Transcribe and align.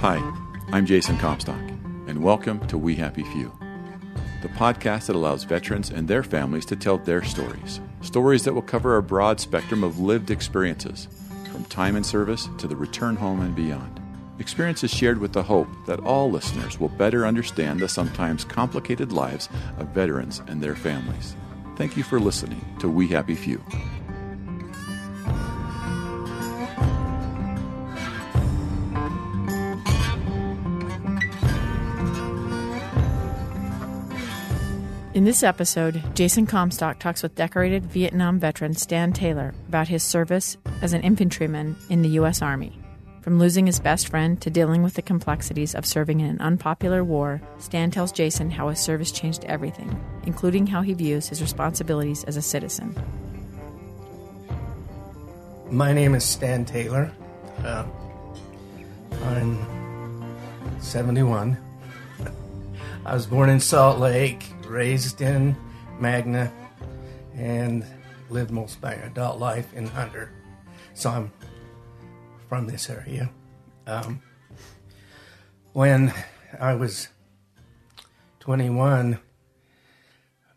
Hi, 0.00 0.18
I'm 0.72 0.86
Jason 0.86 1.18
Comstock, 1.18 1.60
and 2.06 2.22
welcome 2.22 2.66
to 2.68 2.78
We 2.78 2.96
Happy 2.96 3.22
Few, 3.22 3.52
the 4.40 4.48
podcast 4.48 5.06
that 5.06 5.16
allows 5.16 5.44
veterans 5.44 5.90
and 5.90 6.08
their 6.08 6.22
families 6.22 6.64
to 6.66 6.76
tell 6.76 6.96
their 6.96 7.22
stories. 7.22 7.80
Stories 8.00 8.44
that 8.44 8.54
will 8.54 8.62
cover 8.62 8.96
a 8.96 9.02
broad 9.02 9.40
spectrum 9.40 9.84
of 9.84 10.00
lived 10.00 10.30
experiences, 10.30 11.06
from 11.52 11.64
time 11.66 11.96
in 11.96 12.04
service 12.04 12.48
to 12.56 12.66
the 12.66 12.76
return 12.76 13.16
home 13.16 13.42
and 13.42 13.54
beyond. 13.54 13.99
Experiences 14.40 14.90
shared 14.90 15.18
with 15.18 15.34
the 15.34 15.42
hope 15.42 15.68
that 15.86 16.00
all 16.00 16.30
listeners 16.30 16.80
will 16.80 16.88
better 16.88 17.26
understand 17.26 17.78
the 17.78 17.88
sometimes 17.88 18.42
complicated 18.42 19.12
lives 19.12 19.50
of 19.78 19.88
veterans 19.88 20.42
and 20.48 20.62
their 20.62 20.74
families. 20.74 21.36
Thank 21.76 21.94
you 21.96 22.02
for 22.02 22.18
listening 22.18 22.64
to 22.80 22.88
We 22.88 23.06
Happy 23.06 23.34
Few. 23.34 23.62
In 35.12 35.24
this 35.24 35.42
episode, 35.42 36.02
Jason 36.14 36.46
Comstock 36.46 36.98
talks 36.98 37.22
with 37.22 37.34
decorated 37.34 37.84
Vietnam 37.84 38.38
veteran 38.38 38.74
Stan 38.74 39.12
Taylor 39.12 39.52
about 39.68 39.88
his 39.88 40.02
service 40.02 40.56
as 40.80 40.94
an 40.94 41.02
infantryman 41.02 41.76
in 41.90 42.00
the 42.00 42.08
U.S. 42.10 42.40
Army. 42.40 42.80
From 43.20 43.38
losing 43.38 43.66
his 43.66 43.80
best 43.80 44.08
friend 44.08 44.40
to 44.40 44.48
dealing 44.48 44.82
with 44.82 44.94
the 44.94 45.02
complexities 45.02 45.74
of 45.74 45.84
serving 45.84 46.20
in 46.20 46.26
an 46.26 46.40
unpopular 46.40 47.04
war, 47.04 47.42
Stan 47.58 47.90
tells 47.90 48.12
Jason 48.12 48.50
how 48.50 48.68
his 48.68 48.80
service 48.80 49.12
changed 49.12 49.44
everything, 49.44 50.02
including 50.24 50.66
how 50.66 50.80
he 50.80 50.94
views 50.94 51.28
his 51.28 51.42
responsibilities 51.42 52.24
as 52.24 52.38
a 52.38 52.42
citizen. 52.42 52.96
My 55.70 55.92
name 55.92 56.14
is 56.14 56.24
Stan 56.24 56.64
Taylor. 56.64 57.12
Uh, 57.62 57.84
I'm 59.26 60.26
71. 60.80 61.58
I 63.04 63.14
was 63.14 63.26
born 63.26 63.50
in 63.50 63.60
Salt 63.60 63.98
Lake, 63.98 64.46
raised 64.66 65.20
in 65.20 65.54
Magna, 65.98 66.50
and 67.34 67.84
lived 68.30 68.50
most 68.50 68.76
of 68.76 68.82
my 68.82 68.94
adult 68.94 69.38
life 69.38 69.74
in 69.74 69.86
Hunter. 69.86 70.32
So 70.94 71.10
I'm 71.10 71.32
from 72.50 72.66
this 72.66 72.90
area. 72.90 73.30
Um, 73.86 74.22
when 75.72 76.12
I 76.58 76.74
was 76.74 77.06
21, 78.40 79.20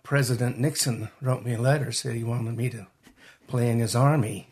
President 0.02 0.58
Nixon 0.58 1.09
wrote 1.21 1.45
me 1.45 1.53
a 1.53 1.61
letter, 1.61 1.91
said 1.91 2.16
he 2.16 2.23
wanted 2.23 2.58
me 2.58 2.71
to 2.71 2.88
play 3.45 3.69
in 3.69 3.77
his 3.77 3.95
army. 3.95 4.48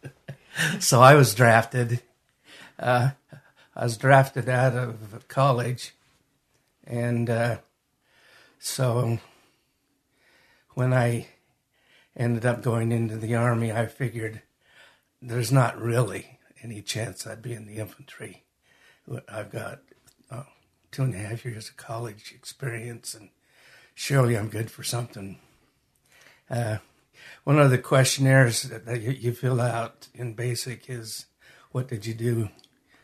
so 0.80 1.02
I 1.02 1.14
was 1.14 1.34
drafted. 1.34 2.00
Uh, 2.78 3.10
I 3.76 3.84
was 3.84 3.98
drafted 3.98 4.48
out 4.48 4.72
of 4.72 5.28
college, 5.28 5.94
and 6.86 7.28
uh, 7.28 7.58
so 8.58 9.18
when 10.72 10.94
I 10.94 11.26
ended 12.16 12.46
up 12.46 12.62
going 12.62 12.92
into 12.92 13.18
the 13.18 13.34
army, 13.34 13.72
I 13.72 13.84
figured 13.84 14.40
there's 15.20 15.52
not 15.52 15.78
really 15.78 16.35
any 16.66 16.82
chance 16.82 17.26
I'd 17.26 17.42
be 17.42 17.52
in 17.52 17.66
the 17.66 17.76
infantry. 17.76 18.42
I've 19.28 19.52
got 19.52 19.80
uh, 20.30 20.42
two 20.90 21.04
and 21.04 21.14
a 21.14 21.18
half 21.18 21.44
years 21.44 21.68
of 21.68 21.76
college 21.76 22.32
experience, 22.34 23.14
and 23.14 23.30
surely 23.94 24.36
I'm 24.36 24.48
good 24.48 24.68
for 24.70 24.82
something. 24.82 25.38
Uh, 26.50 26.78
one 27.44 27.60
of 27.60 27.70
the 27.70 27.78
questionnaires 27.78 28.62
that 28.62 29.00
you, 29.00 29.32
fill 29.32 29.60
out 29.60 30.08
in 30.12 30.34
basic 30.34 30.90
is 30.90 31.26
what 31.70 31.86
did 31.86 32.04
you 32.04 32.14
do 32.14 32.48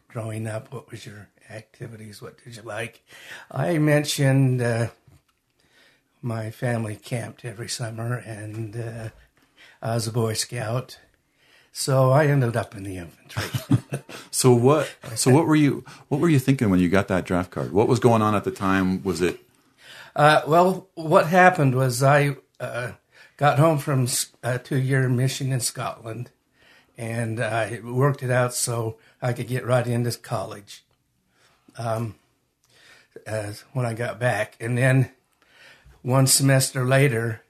growing 0.09 0.49
up? 0.49 0.73
What 0.73 0.91
was 0.91 1.07
your 1.07 1.29
activities? 1.49 2.21
What 2.21 2.43
did 2.43 2.57
you 2.57 2.63
like? 2.63 3.05
I 3.51 3.79
mentioned 3.79 4.61
uh, 4.61 4.89
my 6.21 6.51
family 6.51 6.97
camped 6.97 7.45
every 7.45 7.69
summer, 7.69 8.17
and 8.17 8.77
uh, 8.77 9.09
I 9.81 9.95
was 9.95 10.09
a 10.09 10.13
Boy 10.13 10.33
Scout. 10.33 10.99
So 11.73 12.11
I 12.11 12.27
ended 12.27 12.57
up 12.57 12.77
in 12.77 12.85
the 12.85 12.99
infantry. 12.99 13.79
So 14.35 14.55
what? 14.55 14.91
So 15.15 15.31
what 15.31 15.47
were 15.47 15.55
you? 15.55 15.85
What 16.09 16.21
were 16.21 16.29
you 16.29 16.39
thinking 16.39 16.71
when 16.71 16.81
you 16.81 16.89
got 16.89 17.07
that 17.09 17.27
draft 17.27 17.51
card? 17.51 17.71
What 17.71 17.87
was 17.87 18.01
going 18.01 18.23
on 18.23 18.35
at 18.35 18.45
the 18.45 18.51
time? 18.51 19.03
Was 19.05 19.21
it? 19.21 19.39
Uh, 20.17 20.41
well, 20.47 20.89
what 20.95 21.27
happened 21.27 21.75
was 21.75 22.03
I 22.03 22.37
uh, 22.59 22.93
got 23.37 23.59
home 23.59 23.79
from 23.79 24.09
a 24.43 24.59
two-year 24.59 25.09
mission 25.11 25.53
in 25.53 25.61
Scotland, 25.61 26.31
and 26.97 27.41
I 27.41 27.81
worked 27.85 28.23
it 28.23 28.31
out 28.31 28.55
so 28.55 28.97
I 29.21 29.35
could 29.35 29.49
get 29.49 29.67
right 29.67 29.87
into 29.87 30.19
college. 30.19 30.83
Um, 31.77 32.15
as 33.27 33.61
when 33.75 33.85
I 33.85 33.93
got 33.93 34.19
back, 34.19 34.57
and 34.59 34.79
then 34.79 35.11
one 36.01 36.27
semester 36.27 36.87
later, 36.87 37.43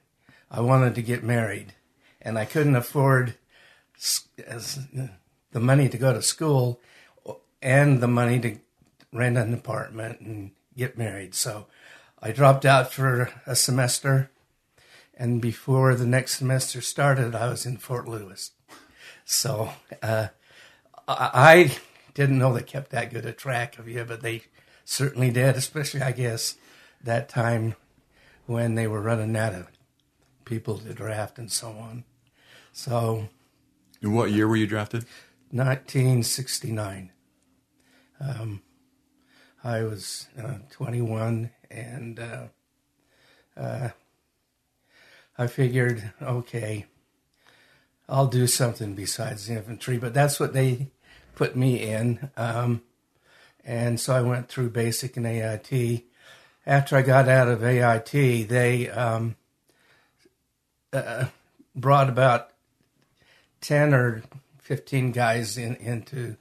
I 0.51 0.59
wanted 0.59 0.95
to 0.95 1.01
get 1.01 1.23
married, 1.23 1.73
and 2.21 2.37
I 2.37 2.43
couldn't 2.43 2.75
afford 2.75 3.35
the 5.51 5.59
money 5.59 5.87
to 5.87 5.97
go 5.97 6.13
to 6.13 6.21
school 6.21 6.81
and 7.61 8.01
the 8.01 8.07
money 8.07 8.39
to 8.39 8.57
rent 9.13 9.37
an 9.37 9.53
apartment 9.53 10.19
and 10.19 10.51
get 10.75 10.97
married. 10.97 11.33
So 11.35 11.67
I 12.21 12.31
dropped 12.31 12.65
out 12.65 12.91
for 12.91 13.29
a 13.45 13.55
semester, 13.55 14.29
and 15.15 15.41
before 15.41 15.95
the 15.95 16.05
next 16.05 16.37
semester 16.37 16.81
started, 16.81 17.33
I 17.35 17.47
was 17.47 17.65
in 17.65 17.77
Fort 17.77 18.07
Lewis. 18.07 18.51
So 19.23 19.69
uh, 20.01 20.27
I 21.07 21.77
didn't 22.13 22.39
know 22.39 22.53
they 22.53 22.63
kept 22.63 22.91
that 22.91 23.11
good 23.11 23.25
a 23.25 23.31
track 23.31 23.79
of 23.79 23.87
you, 23.87 24.03
but 24.03 24.21
they 24.21 24.43
certainly 24.83 25.31
did, 25.31 25.55
especially, 25.55 26.01
I 26.01 26.11
guess, 26.11 26.55
that 27.01 27.29
time 27.29 27.75
when 28.47 28.75
they 28.75 28.87
were 28.87 29.01
running 29.01 29.37
out 29.37 29.53
of 29.53 29.67
people 30.43 30.79
to 30.79 30.93
draft 30.93 31.37
and 31.37 31.49
so 31.49 31.69
on. 31.69 32.03
So. 32.73 33.29
In 34.03 34.11
what 34.11 34.31
year 34.31 34.49
were 34.49 34.57
you 34.57 34.67
drafted? 34.67 35.05
1969. 35.51 37.11
Um, 38.19 38.61
I 39.63 39.83
was 39.83 40.27
uh, 40.37 40.55
21 40.71 41.49
and 41.71 42.19
uh, 42.19 42.47
uh, 43.55 43.89
I 45.37 45.47
figured, 45.47 46.11
okay, 46.21 46.85
I'll 48.09 48.27
do 48.27 48.45
something 48.45 48.93
besides 48.93 49.49
infantry, 49.49 49.97
but 49.97 50.13
that's 50.13 50.37
what 50.37 50.51
they 50.51 50.91
put 51.35 51.55
me 51.55 51.81
in. 51.81 52.29
Um, 52.35 52.81
and 53.63 54.01
so 54.01 54.13
I 54.13 54.21
went 54.21 54.49
through 54.49 54.71
basic 54.71 55.15
and 55.15 55.25
AIT. 55.25 56.03
After 56.65 56.97
I 56.97 57.03
got 57.03 57.29
out 57.29 57.47
of 57.47 57.63
AIT, 57.63 58.11
they 58.49 58.89
um, 58.89 59.37
uh, 60.91 61.27
brought 61.73 62.09
about 62.09 62.52
10 63.63 63.93
or 63.93 64.23
15 64.59 65.11
guys 65.11 65.57
in, 65.57 65.75
into 65.77 66.35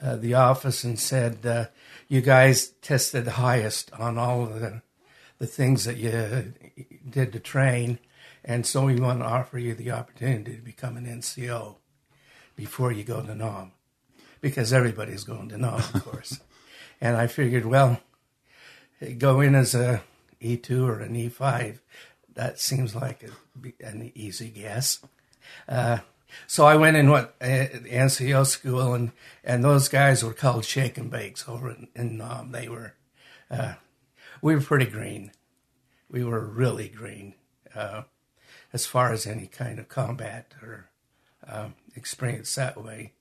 uh, 0.00 0.16
the 0.16 0.34
office 0.34 0.84
and 0.84 0.98
said, 0.98 1.44
uh, 1.44 1.66
You 2.08 2.22
guys 2.22 2.68
tested 2.80 3.26
highest 3.26 3.92
on 3.92 4.16
all 4.16 4.44
of 4.44 4.60
the, 4.60 4.80
the 5.38 5.46
things 5.46 5.84
that 5.84 5.96
you 5.96 6.54
did 7.08 7.32
to 7.32 7.40
train. 7.40 7.98
And 8.44 8.64
so 8.64 8.86
we 8.86 8.98
want 8.98 9.20
to 9.20 9.26
offer 9.26 9.58
you 9.58 9.74
the 9.74 9.90
opportunity 9.90 10.56
to 10.56 10.62
become 10.62 10.96
an 10.96 11.04
NCO 11.04 11.76
before 12.56 12.92
you 12.92 13.04
go 13.04 13.22
to 13.22 13.34
Nam, 13.34 13.72
because 14.40 14.72
everybody's 14.72 15.24
going 15.24 15.48
to 15.50 15.58
Nam, 15.58 15.74
of 15.74 16.04
course. 16.04 16.40
and 17.00 17.16
I 17.16 17.26
figured, 17.26 17.66
well, 17.66 18.00
go 19.18 19.40
in 19.40 19.54
as 19.54 19.74
a 19.74 20.02
E2 20.40 20.86
or 20.86 21.00
an 21.00 21.14
E5. 21.14 21.78
That 22.34 22.58
seems 22.58 22.94
like 22.94 23.24
a, 23.24 23.86
an 23.86 24.12
easy 24.14 24.48
guess. 24.48 25.00
Uh, 25.68 25.98
so 26.46 26.64
I 26.64 26.76
went 26.76 26.96
in 26.96 27.10
what 27.10 27.34
uh, 27.40 27.44
NCO 27.44 28.46
school, 28.46 28.94
and 28.94 29.12
and 29.44 29.64
those 29.64 29.88
guys 29.88 30.24
were 30.24 30.32
called 30.32 30.64
shake 30.64 30.98
and 30.98 31.10
bakes 31.10 31.48
over 31.48 31.70
in, 31.70 31.88
in 31.94 32.20
um, 32.20 32.52
they 32.52 32.68
were 32.68 32.94
uh, 33.50 33.74
we 34.40 34.54
were 34.54 34.60
pretty 34.60 34.86
green. 34.86 35.32
We 36.10 36.24
were 36.24 36.40
really 36.40 36.88
green 36.88 37.34
uh, 37.74 38.02
as 38.72 38.86
far 38.86 39.12
as 39.12 39.26
any 39.26 39.46
kind 39.46 39.78
of 39.78 39.88
combat 39.88 40.54
or 40.62 40.90
um, 41.48 41.74
experience 41.96 42.54
that 42.54 42.82
way. 42.82 43.12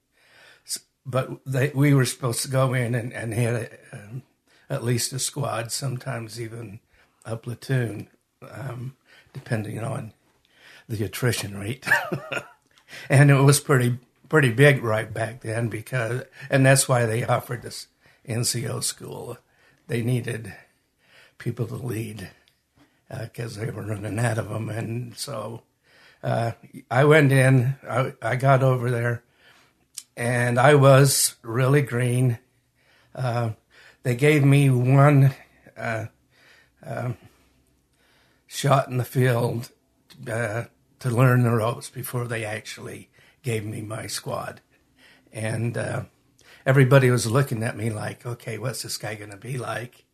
But 1.06 1.40
they, 1.46 1.72
we 1.74 1.94
were 1.94 2.06
supposed 2.06 2.44
to 2.44 2.48
go 2.48 2.74
in 2.74 2.94
and, 2.94 3.12
and 3.14 3.34
had 3.34 3.56
a, 3.56 3.70
um, 3.94 4.24
at 4.70 4.84
least 4.84 5.14
a 5.14 5.20
squad, 5.20 5.72
sometimes 5.72 6.40
even 6.40 6.80
a 7.26 7.38
platoon, 7.38 8.08
depending 9.34 9.80
on 9.80 10.14
the 10.88 11.04
attrition 11.04 11.58
rate. 11.58 11.88
and 13.10 13.32
it 13.32 13.42
was 13.42 13.60
pretty 13.60 13.98
pretty 14.32 14.50
big 14.50 14.82
right 14.82 15.14
back 15.14 15.42
then 15.42 15.68
because, 15.68 16.24
and 16.50 16.66
that's 16.66 16.88
why 16.88 17.06
they 17.06 17.26
offered 17.26 17.62
this 17.62 17.88
NCO 18.26 18.82
school. 18.82 19.38
They 19.88 20.02
needed 20.02 20.54
people 21.38 21.68
to 21.68 21.76
lead 21.76 22.30
because 23.10 23.58
uh, 23.58 23.66
they 23.66 23.72
were 23.72 23.82
running 23.82 24.18
out 24.20 24.38
of 24.38 24.48
them, 24.48 24.70
and 24.70 25.18
so 25.18 25.64
uh, 26.24 26.52
I 26.90 27.04
went 27.04 27.34
in. 27.34 27.76
I, 27.88 28.14
I, 28.22 28.36
got 28.38 28.64
over 28.64 28.90
there, 28.90 29.22
and 30.16 30.58
I 30.58 30.76
was 30.76 31.36
really 31.42 31.82
green. 31.82 32.40
Uh, 33.14 33.52
they 34.04 34.16
gave 34.16 34.46
me 34.46 34.70
one 34.70 35.34
uh, 35.76 36.06
um, 36.86 37.18
shot 38.48 38.88
in 38.88 38.96
the 38.96 39.04
field 39.04 39.72
uh, 40.32 40.66
to 41.02 41.10
learn 41.10 41.44
the 41.44 41.52
ropes 41.52 41.90
before 41.90 42.28
they 42.28 42.46
actually 42.46 43.10
gave 43.44 43.66
me 43.66 43.82
my 43.82 44.08
squad. 44.08 44.62
And 45.34 45.78
uh, 45.78 46.04
everybody 46.66 47.10
was 47.10 47.30
looking 47.30 47.64
at 47.64 47.76
me 47.76 47.90
like, 47.90 48.26
okay, 48.26 48.58
what's 48.58 48.84
this 48.84 48.98
guy 48.98 49.16
going 49.16 49.32
to 49.32 49.38
be 49.38 49.58
like? 49.58 50.06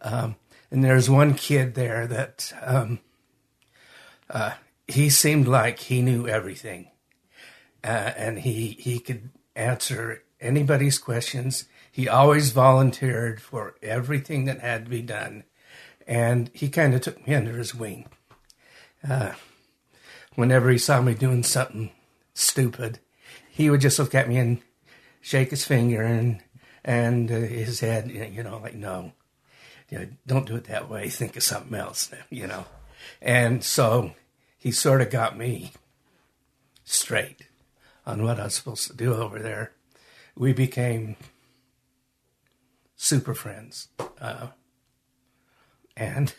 Um, 0.00 0.36
and 0.70 0.84
there's 0.84 1.10
one 1.10 1.34
kid 1.34 1.74
there 1.74 2.06
that 2.06 2.52
um, 2.62 3.00
uh, 4.30 4.52
he 4.86 5.10
seemed 5.10 5.48
like 5.48 5.80
he 5.80 6.02
knew 6.02 6.28
everything. 6.28 6.90
Uh, 7.82 8.12
and 8.16 8.40
he, 8.40 8.76
he 8.78 9.00
could 9.00 9.30
answer 9.56 10.22
anybody's 10.40 10.98
questions. 10.98 11.64
He 11.90 12.08
always 12.08 12.50
volunteered 12.52 13.40
for 13.40 13.74
everything 13.82 14.44
that 14.44 14.60
had 14.60 14.84
to 14.84 14.90
be 14.90 15.02
done. 15.02 15.44
And 16.06 16.50
he 16.54 16.68
kind 16.68 16.94
of 16.94 17.00
took 17.00 17.26
me 17.26 17.34
under 17.34 17.56
his 17.56 17.74
wing. 17.74 18.08
Uh, 19.08 19.32
whenever 20.38 20.70
he 20.70 20.78
saw 20.78 21.02
me 21.02 21.14
doing 21.14 21.42
something 21.42 21.90
stupid, 22.32 23.00
he 23.50 23.68
would 23.68 23.80
just 23.80 23.98
look 23.98 24.14
at 24.14 24.28
me 24.28 24.36
and 24.36 24.60
shake 25.20 25.50
his 25.50 25.64
finger 25.64 26.00
and 26.00 26.40
and 26.84 27.28
uh, 27.28 27.34
his 27.34 27.80
head, 27.80 28.08
you 28.08 28.44
know, 28.44 28.58
like 28.58 28.76
no, 28.76 29.10
you 29.88 29.98
know, 29.98 30.06
don't 30.28 30.46
do 30.46 30.54
it 30.54 30.66
that 30.66 30.88
way. 30.88 31.08
Think 31.08 31.36
of 31.36 31.42
something 31.42 31.74
else, 31.76 32.12
you 32.30 32.46
know. 32.46 32.66
And 33.20 33.64
so 33.64 34.12
he 34.56 34.70
sort 34.70 35.02
of 35.02 35.10
got 35.10 35.36
me 35.36 35.72
straight 36.84 37.48
on 38.06 38.22
what 38.22 38.38
I 38.38 38.44
was 38.44 38.54
supposed 38.54 38.86
to 38.86 38.96
do 38.96 39.14
over 39.14 39.40
there. 39.40 39.72
We 40.36 40.52
became 40.52 41.16
super 42.94 43.34
friends, 43.34 43.88
uh, 44.20 44.48
and 45.96 46.32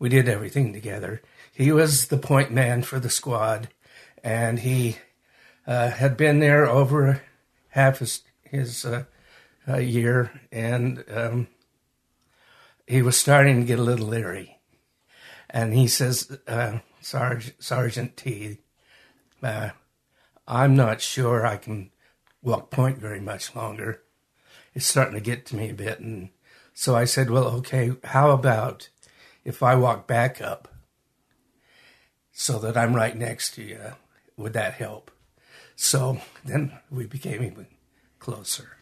we 0.00 0.08
did 0.08 0.28
everything 0.28 0.72
together 0.72 1.22
he 1.58 1.72
was 1.72 2.06
the 2.06 2.16
point 2.16 2.52
man 2.52 2.82
for 2.84 3.00
the 3.00 3.10
squad, 3.10 3.68
and 4.22 4.60
he 4.60 4.98
uh, 5.66 5.90
had 5.90 6.16
been 6.16 6.38
there 6.38 6.68
over 6.68 7.20
half 7.70 7.98
his 7.98 8.22
his 8.42 8.84
uh, 8.84 9.04
uh, 9.66 9.78
year, 9.78 10.40
and 10.52 11.04
um, 11.12 11.48
he 12.86 13.02
was 13.02 13.16
starting 13.16 13.60
to 13.60 13.66
get 13.66 13.80
a 13.80 13.82
little 13.82 14.06
leery. 14.06 14.60
And 15.50 15.74
he 15.74 15.88
says, 15.88 16.38
uh, 16.46 16.78
Sarge, 17.00 17.52
Sergeant 17.58 18.16
T, 18.16 18.58
uh, 19.42 19.70
I'm 20.46 20.76
not 20.76 21.00
sure 21.00 21.44
I 21.44 21.56
can 21.56 21.90
walk 22.40 22.70
point 22.70 22.98
very 22.98 23.20
much 23.20 23.56
longer. 23.56 24.02
It's 24.74 24.86
starting 24.86 25.14
to 25.14 25.20
get 25.20 25.44
to 25.46 25.56
me 25.56 25.70
a 25.70 25.74
bit, 25.74 25.98
and 25.98 26.28
so 26.72 26.94
I 26.94 27.04
said, 27.04 27.30
well, 27.30 27.48
okay, 27.56 27.94
how 28.04 28.30
about 28.30 28.90
if 29.44 29.60
I 29.60 29.74
walk 29.74 30.06
back 30.06 30.40
up? 30.40 30.68
So 32.40 32.56
that 32.60 32.76
I'm 32.76 32.94
right 32.94 33.16
next 33.16 33.54
to 33.54 33.64
you. 33.64 33.80
Would 34.36 34.52
that 34.52 34.74
help? 34.74 35.10
So 35.74 36.20
then 36.44 36.78
we 36.88 37.04
became 37.04 37.42
even 37.42 37.66
closer. 38.20 38.76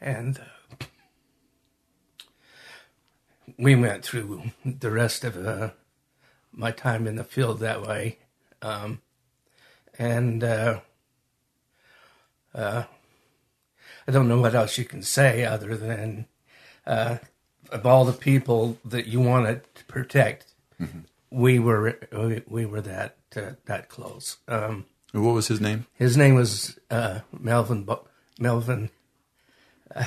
And 0.00 0.40
uh, 0.40 0.86
we 3.56 3.76
went 3.76 4.04
through 4.04 4.50
the 4.64 4.90
rest 4.90 5.22
of 5.22 5.36
uh, 5.36 5.70
my 6.50 6.72
time 6.72 7.06
in 7.06 7.14
the 7.14 7.22
field 7.22 7.60
that 7.60 7.80
way. 7.80 8.18
Um, 8.60 9.00
and 9.96 10.42
uh, 10.42 10.80
uh 12.52 12.82
I 14.08 14.10
don't 14.10 14.28
know 14.28 14.40
what 14.40 14.56
else 14.56 14.78
you 14.78 14.84
can 14.84 15.02
say 15.02 15.44
other 15.44 15.76
than 15.76 16.26
uh, 16.84 17.18
of 17.70 17.86
all 17.86 18.04
the 18.04 18.12
people 18.12 18.78
that 18.84 19.06
you 19.06 19.20
want 19.20 19.46
to 19.46 19.84
protect, 19.84 20.54
mm-hmm 20.80 21.00
we 21.34 21.58
were 21.58 21.98
we 22.46 22.64
were 22.64 22.80
that 22.80 23.16
uh, 23.36 23.52
that 23.66 23.88
close. 23.88 24.38
Um, 24.46 24.86
what 25.12 25.34
was 25.34 25.48
his 25.48 25.60
name? 25.60 25.86
His 25.94 26.16
name 26.16 26.36
was 26.36 26.78
uh, 26.90 27.20
Melvin 27.32 27.86
Melvin 28.38 28.90
uh, 29.94 30.04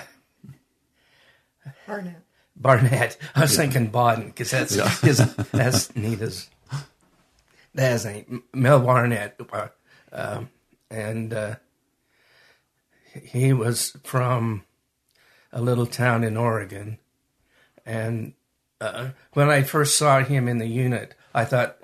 Barnett. 1.85 2.21
Barnett. 2.56 3.18
I 3.35 3.41
was 3.41 3.56
thinking 3.56 3.88
Baden 3.88 4.27
because 4.27 4.51
that's 4.51 4.75
yeah. 4.75 4.89
his, 5.01 5.18
that's 5.51 5.95
Nita's. 5.95 6.50
That's 7.73 8.06
name 8.06 8.44
Mel 8.53 8.80
Barnett, 8.80 9.39
uh, 9.51 9.68
um, 10.12 10.50
and 10.89 11.33
uh, 11.33 11.56
he 13.21 13.53
was 13.53 13.95
from 14.03 14.63
a 15.51 15.62
little 15.62 15.85
town 15.85 16.23
in 16.23 16.38
Oregon, 16.38 16.97
and 17.85 18.33
uh, 18.79 19.09
when 19.33 19.50
I 19.50 19.63
first 19.63 19.97
saw 19.97 20.24
him 20.24 20.47
in 20.47 20.57
the 20.57 20.68
unit, 20.68 21.15
I 21.33 21.45
thought, 21.45 21.77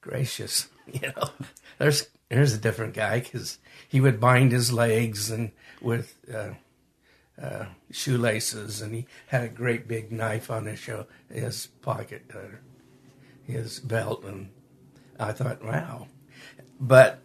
gracious, 0.00 0.68
you 0.92 1.12
know, 1.16 1.30
there's 1.78 2.08
there's 2.28 2.52
a 2.52 2.58
different 2.58 2.94
guy 2.94 3.20
because 3.20 3.58
he 3.88 4.00
would 4.00 4.20
bind 4.20 4.52
his 4.52 4.72
legs 4.72 5.30
and 5.30 5.52
with 5.80 6.16
uh, 6.32 6.50
uh, 7.40 7.66
shoelaces, 7.90 8.80
and 8.80 8.94
he 8.94 9.06
had 9.28 9.44
a 9.44 9.48
great 9.48 9.86
big 9.86 10.10
knife 10.10 10.50
on 10.50 10.66
his 10.66 10.78
show, 10.78 11.06
his 11.30 11.66
pocket, 11.82 12.30
his 13.44 13.78
belt, 13.80 14.24
and 14.24 14.50
I 15.18 15.32
thought, 15.32 15.64
wow. 15.64 16.08
But 16.80 17.20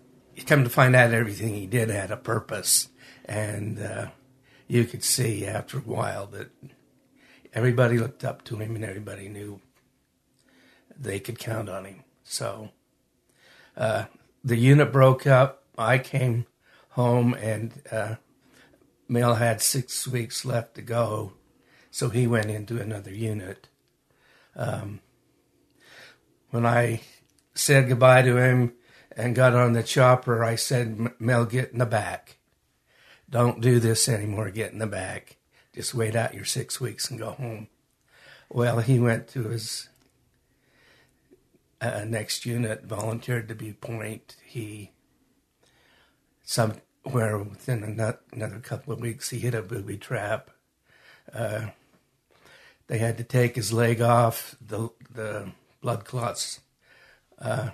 come 0.45 0.63
to 0.63 0.69
find 0.69 0.95
out, 0.95 1.13
everything 1.13 1.53
he 1.53 1.65
did 1.65 1.89
had 1.89 2.11
a 2.11 2.17
purpose, 2.17 2.89
and 3.25 3.79
uh, 3.79 4.07
you 4.67 4.85
could 4.85 5.03
see 5.03 5.45
after 5.45 5.77
a 5.77 5.81
while 5.81 6.27
that 6.27 6.51
everybody 7.53 7.97
looked 7.97 8.23
up 8.23 8.43
to 8.45 8.57
him 8.57 8.75
and 8.75 8.85
everybody 8.85 9.27
knew 9.27 9.59
they 10.97 11.19
could 11.19 11.39
count 11.39 11.69
on 11.69 11.85
him. 11.85 12.03
So 12.23 12.69
uh, 13.75 14.05
the 14.43 14.57
unit 14.57 14.91
broke 14.91 15.27
up. 15.27 15.63
I 15.77 15.97
came 15.97 16.45
home 16.89 17.33
and 17.33 17.73
uh, 17.91 18.15
Mel 19.07 19.35
had 19.35 19.61
six 19.61 20.07
weeks 20.07 20.45
left 20.45 20.75
to 20.75 20.81
go, 20.81 21.33
so 21.89 22.09
he 22.09 22.27
went 22.27 22.49
into 22.49 22.79
another 22.79 23.11
unit. 23.11 23.67
Um, 24.55 24.99
when 26.51 26.65
I 26.65 27.01
said 27.53 27.89
goodbye 27.89 28.21
to 28.23 28.37
him 28.37 28.73
and 29.15 29.35
got 29.35 29.53
on 29.53 29.73
the 29.73 29.83
chopper, 29.83 30.43
I 30.43 30.55
said, 30.55 31.11
Mel, 31.19 31.45
get 31.45 31.71
in 31.71 31.79
the 31.79 31.85
back. 31.85 32.37
Don't 33.29 33.61
do 33.61 33.79
this 33.79 34.07
anymore, 34.09 34.49
get 34.51 34.73
in 34.73 34.79
the 34.79 34.87
back 34.87 35.37
just 35.73 35.93
wait 35.93 36.15
out 36.15 36.33
your 36.33 36.45
six 36.45 36.81
weeks 36.81 37.09
and 37.09 37.19
go 37.19 37.31
home. 37.31 37.67
Well, 38.49 38.79
he 38.79 38.99
went 38.99 39.27
to 39.29 39.43
his 39.49 39.89
uh, 41.79 42.03
next 42.05 42.45
unit, 42.45 42.83
volunteered 42.83 43.47
to 43.47 43.55
be 43.55 43.73
point. 43.73 44.35
He, 44.45 44.91
somewhere 46.43 47.37
within 47.37 47.83
another, 47.83 48.19
another 48.33 48.59
couple 48.59 48.93
of 48.93 48.99
weeks, 48.99 49.29
he 49.29 49.39
hit 49.39 49.55
a 49.55 49.61
booby 49.61 49.97
trap. 49.97 50.51
Uh, 51.33 51.67
they 52.87 52.97
had 52.97 53.17
to 53.17 53.23
take 53.23 53.55
his 53.55 53.71
leg 53.71 54.01
off. 54.01 54.55
The 54.59 54.89
the 55.09 55.51
blood 55.81 56.03
clots 56.03 56.59
uh, 57.39 57.69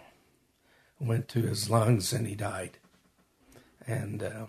went 0.99 1.27
to 1.29 1.41
his 1.41 1.69
lungs, 1.69 2.13
and 2.13 2.27
he 2.27 2.35
died. 2.35 2.77
And 3.87 4.21
uh, 4.21 4.45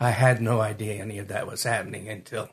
I 0.00 0.10
had 0.10 0.40
no 0.40 0.60
idea 0.60 1.02
any 1.02 1.18
of 1.18 1.28
that 1.28 1.46
was 1.46 1.64
happening 1.64 2.08
until 2.08 2.44
a 2.44 2.50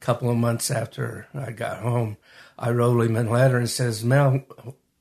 couple 0.00 0.30
of 0.30 0.36
months 0.36 0.70
after 0.70 1.26
I 1.34 1.50
got 1.52 1.78
home. 1.78 2.16
I 2.58 2.70
wrote 2.70 3.00
him 3.00 3.16
a 3.16 3.22
letter 3.22 3.58
and 3.58 3.70
says, 3.70 4.04
Mel, 4.04 4.44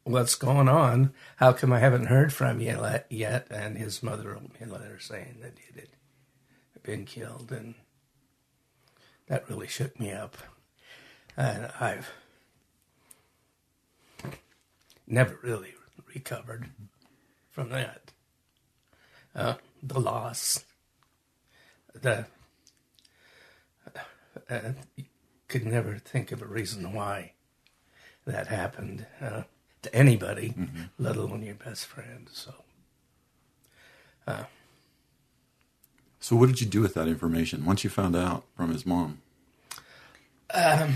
what's 0.04 0.36
going 0.36 0.70
on? 0.70 1.14
How 1.38 1.52
come 1.54 1.74
I 1.74 1.80
haven't 1.80 2.06
heard 2.06 2.32
from 2.34 2.62
you 2.62 2.80
yet? 3.10 3.48
And 3.50 3.78
his 3.78 4.02
mother 4.02 4.30
wrote 4.30 4.54
me 4.60 4.68
a 4.68 4.72
letter 4.72 5.00
saying 5.00 5.38
that 5.42 5.54
he 5.58 5.80
had 5.80 5.90
been 6.84 7.06
killed, 7.06 7.52
and 7.52 7.76
that 9.28 9.50
really 9.50 9.68
shook 9.68 10.00
me 10.00 10.12
up. 10.12 10.38
and 11.36 11.70
I've 11.80 12.10
never 15.06 15.40
really 15.44 15.74
recovered 16.14 16.70
from 17.52 17.70
that. 17.70 18.12
Uh, 19.36 19.56
the 19.84 20.00
loss, 20.00 20.64
the 22.02 22.26
uh, 24.50 24.60
could 25.48 25.66
never 25.66 25.98
think 25.98 26.32
of 26.32 26.42
a 26.42 26.46
reason 26.46 26.94
why 26.94 27.32
that 28.26 28.48
happened 28.48 29.06
uh, 29.22 29.44
to 29.82 29.96
anybody, 29.96 30.50
mm-hmm. 30.50 30.84
let 31.00 31.16
alone 31.16 31.44
your 31.44 31.56
best 31.56 31.86
friend. 31.86 32.28
So, 32.32 32.54
uh, 34.28 34.44
so 36.20 36.36
what 36.36 36.48
did 36.48 36.60
you 36.60 36.68
do 36.68 36.82
with 36.82 36.94
that 36.96 37.08
information 37.08 37.66
once 37.66 37.84
you 37.84 37.90
found 37.90 38.16
out 38.16 38.44
from 38.56 38.72
his 38.72 38.86
mom? 38.86 39.22
Um, 40.54 40.96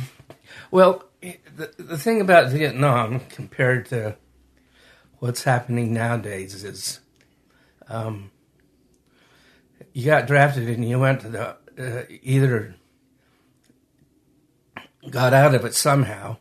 well, 0.69 1.05
the 1.21 1.73
the 1.77 1.97
thing 1.97 2.21
about 2.21 2.51
Vietnam 2.51 3.21
compared 3.29 3.85
to 3.87 4.17
what's 5.19 5.43
happening 5.43 5.93
nowadays 5.93 6.63
is, 6.63 6.99
um, 7.87 8.31
you 9.93 10.05
got 10.05 10.27
drafted 10.27 10.69
and 10.69 10.87
you 10.87 10.99
went 10.99 11.21
to 11.21 11.29
the 11.29 11.57
uh, 11.77 12.03
either 12.21 12.75
got 15.09 15.33
out 15.33 15.55
of 15.55 15.65
it 15.65 15.73
somehow, 15.73 16.37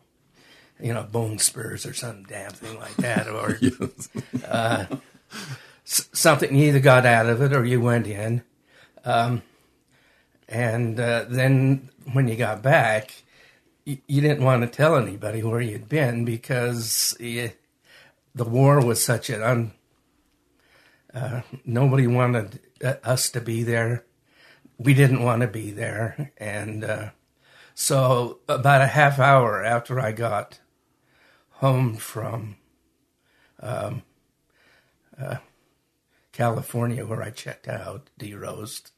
you 0.80 0.92
know, 0.92 1.02
bone 1.04 1.38
spurs 1.38 1.86
or 1.86 1.94
some 1.94 2.24
damn 2.24 2.50
thing 2.50 2.78
like 2.78 2.96
that, 2.96 3.28
or 3.28 3.58
uh, 4.48 4.84
something 5.84 6.54
you 6.54 6.68
either 6.68 6.80
got 6.80 7.06
out 7.06 7.26
of 7.26 7.40
it 7.40 7.52
or 7.52 7.64
you 7.64 7.80
went 7.80 8.06
in. 8.06 8.42
Um, 9.04 9.42
and 10.48 10.98
uh, 10.98 11.24
then 11.28 11.88
when 12.12 12.28
you 12.28 12.36
got 12.36 12.62
back, 12.62 13.22
you, 13.84 13.98
you, 14.06 14.20
didn't 14.20 14.44
want 14.44 14.62
to 14.62 14.68
tell 14.68 14.96
anybody 14.96 15.42
where 15.42 15.60
you'd 15.60 15.88
been 15.88 16.24
because 16.24 17.16
you, 17.18 17.52
the 18.34 18.44
war 18.44 18.84
was 18.84 19.02
such 19.02 19.30
an 19.30 19.42
un. 19.42 19.72
Uh, 21.14 21.40
nobody 21.64 22.06
wanted 22.06 22.60
us 22.82 23.30
to 23.30 23.40
be 23.40 23.62
there. 23.62 24.04
We 24.78 24.94
didn't 24.94 25.22
want 25.22 25.42
to 25.42 25.48
be 25.48 25.70
there, 25.70 26.32
and 26.38 26.84
uh, 26.84 27.10
so, 27.74 28.40
about 28.48 28.82
a 28.82 28.86
half 28.88 29.18
hour 29.18 29.64
after 29.64 29.98
I 29.98 30.12
got 30.12 30.60
home 31.48 31.96
from 31.96 32.56
um, 33.58 34.02
uh, 35.18 35.36
California, 36.32 37.06
where 37.06 37.22
I 37.22 37.30
checked 37.30 37.68
out, 37.68 38.10
DEROS, 38.18 38.90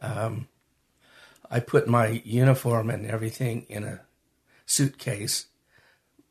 um, 0.00 0.48
I 1.50 1.60
put 1.60 1.86
my 1.86 2.20
uniform 2.24 2.90
and 2.90 3.06
everything 3.06 3.64
in 3.68 3.84
a 3.84 4.00
suitcase, 4.66 5.46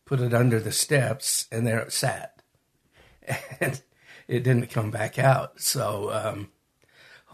put 0.03 0.19
it 0.19 0.33
under 0.33 0.59
the 0.59 0.73
steps, 0.73 1.47
and 1.51 1.65
there 1.65 1.79
it 1.79 1.93
sat. 1.93 2.41
And 3.59 3.81
it 4.27 4.43
didn't 4.43 4.67
come 4.67 4.91
back 4.91 5.17
out. 5.17 5.61
So, 5.61 6.11
um, 6.11 6.49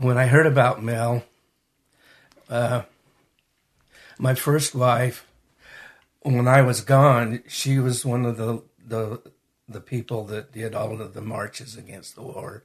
when 0.01 0.17
I 0.17 0.25
heard 0.25 0.47
about 0.47 0.83
Mel, 0.83 1.23
uh, 2.49 2.81
my 4.17 4.33
first 4.33 4.73
wife, 4.73 5.27
when 6.21 6.47
I 6.47 6.63
was 6.63 6.81
gone, 6.81 7.43
she 7.47 7.77
was 7.77 8.05
one 8.05 8.25
of 8.25 8.37
the 8.37 8.63
the 8.83 9.21
the 9.69 9.79
people 9.79 10.25
that 10.25 10.51
did 10.51 10.73
all 10.73 10.99
of 10.99 11.13
the 11.13 11.21
marches 11.21 11.77
against 11.77 12.15
the 12.15 12.23
war. 12.23 12.63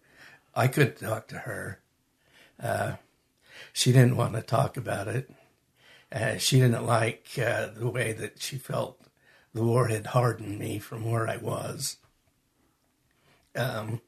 I 0.54 0.66
could 0.66 0.98
talk 0.98 1.28
to 1.28 1.38
her. 1.40 1.80
Uh, 2.60 2.94
she 3.72 3.92
didn't 3.92 4.16
want 4.16 4.34
to 4.34 4.42
talk 4.42 4.78
about 4.78 5.06
it. 5.06 5.30
Uh, 6.10 6.38
she 6.38 6.58
didn't 6.58 6.86
like 6.86 7.28
uh, 7.38 7.68
the 7.76 7.88
way 7.88 8.12
that 8.12 8.40
she 8.40 8.56
felt 8.56 8.98
the 9.52 9.62
war 9.62 9.88
had 9.88 10.08
hardened 10.08 10.58
me 10.58 10.78
from 10.78 11.10
where 11.10 11.28
I 11.28 11.36
was. 11.36 11.98
Um, 13.54 14.00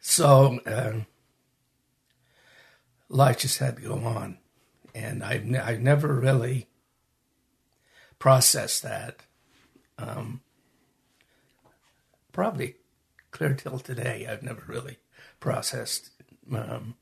so 0.00 0.60
uh, 0.66 1.04
life 3.14 3.38
just 3.38 3.58
had 3.58 3.76
to 3.76 3.82
go 3.82 3.94
on 3.94 4.38
and 4.94 5.22
I've, 5.22 5.44
ne- 5.44 5.58
I've 5.58 5.80
never 5.80 6.12
really 6.14 6.66
processed 8.18 8.82
that. 8.82 9.20
Um, 9.98 10.40
probably 12.32 12.76
clear 13.30 13.54
till 13.54 13.78
today, 13.78 14.26
I've 14.28 14.42
never 14.42 14.64
really 14.66 14.98
processed 15.38 16.10
um, 16.52 16.96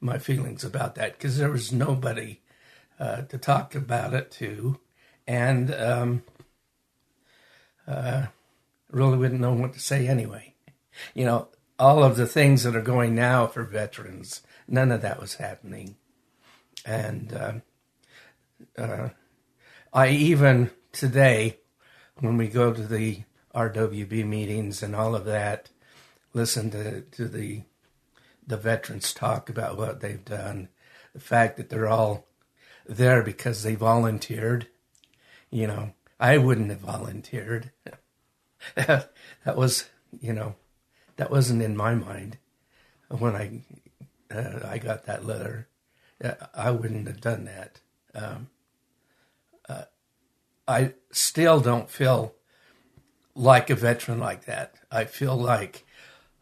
my 0.00 0.18
feelings 0.18 0.64
about 0.64 0.94
that 0.94 1.12
because 1.12 1.38
there 1.38 1.50
was 1.50 1.72
nobody 1.72 2.40
uh, 2.98 3.22
to 3.22 3.38
talk 3.38 3.74
about 3.74 4.14
it 4.14 4.30
to, 4.32 4.78
and 5.26 5.74
um, 5.74 6.22
uh, 7.88 8.26
really 8.90 9.16
wouldn't 9.16 9.40
know 9.40 9.52
what 9.52 9.72
to 9.72 9.80
say 9.80 10.06
anyway. 10.06 10.54
You 11.14 11.24
know, 11.24 11.48
all 11.78 12.04
of 12.04 12.16
the 12.16 12.26
things 12.26 12.62
that 12.62 12.76
are 12.76 12.82
going 12.82 13.14
now 13.14 13.46
for 13.46 13.64
veterans, 13.64 14.42
none 14.70 14.90
of 14.90 15.02
that 15.02 15.20
was 15.20 15.34
happening 15.34 15.96
and 16.84 17.32
uh, 17.32 17.52
uh, 18.78 19.08
I 19.92 20.08
even 20.08 20.70
today, 20.92 21.58
when 22.18 22.36
we 22.36 22.48
go 22.48 22.72
to 22.72 22.86
the 22.86 23.22
RWB 23.54 24.24
meetings 24.24 24.82
and 24.82 24.94
all 24.94 25.14
of 25.14 25.24
that, 25.24 25.70
listen 26.32 26.70
to, 26.70 27.02
to 27.02 27.28
the 27.28 27.62
the 28.46 28.56
veterans 28.56 29.12
talk 29.12 29.48
about 29.48 29.76
what 29.76 30.00
they've 30.00 30.24
done, 30.24 30.68
the 31.12 31.20
fact 31.20 31.56
that 31.56 31.68
they're 31.68 31.88
all 31.88 32.26
there 32.86 33.22
because 33.22 33.62
they 33.62 33.74
volunteered. 33.74 34.66
You 35.50 35.66
know, 35.66 35.92
I 36.18 36.38
wouldn't 36.38 36.70
have 36.70 36.80
volunteered. 36.80 37.70
that 38.74 39.10
was, 39.56 39.88
you 40.20 40.32
know, 40.32 40.56
that 41.16 41.30
wasn't 41.30 41.62
in 41.62 41.76
my 41.76 41.94
mind 41.94 42.38
when 43.08 43.36
I 43.36 43.62
uh, 44.30 44.60
I 44.64 44.78
got 44.78 45.06
that 45.06 45.24
letter. 45.24 45.68
I 46.54 46.70
wouldn't 46.70 47.06
have 47.06 47.20
done 47.20 47.44
that. 47.46 47.80
Um, 48.14 48.48
uh, 49.68 49.84
I 50.68 50.92
still 51.10 51.60
don't 51.60 51.88
feel 51.88 52.34
like 53.34 53.70
a 53.70 53.74
veteran 53.74 54.18
like 54.18 54.44
that. 54.44 54.74
I 54.90 55.04
feel 55.04 55.36
like 55.36 55.84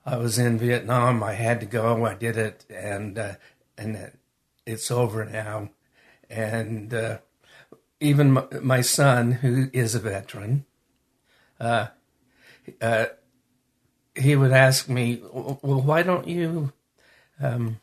I 0.05 0.17
was 0.17 0.39
in 0.39 0.59
Vietnam. 0.59 1.23
I 1.23 1.35
had 1.35 1.61
to 1.61 1.67
go. 1.67 2.05
I 2.05 2.15
did 2.15 2.37
it, 2.37 2.65
and 2.71 3.19
uh, 3.19 3.35
and 3.77 4.13
it's 4.67 4.91
over 4.91 5.25
now. 5.25 5.71
And 6.31 6.93
uh, 6.93 7.19
even 8.01 8.33
my, 8.33 8.45
my, 8.61 8.81
son, 8.81 9.33
who 9.33 9.71
is 9.73 9.95
a 9.95 9.99
veteran, 9.99 10.67
uh, 11.59 11.89
uh, 12.81 13.07
he 14.15 14.35
would 14.35 14.53
ask 14.53 14.89
me, 14.89 15.23
"Well, 15.33 15.83
why 15.83 16.03
don't 16.03 16.27
you?" 16.27 16.73
Um, 17.41 17.81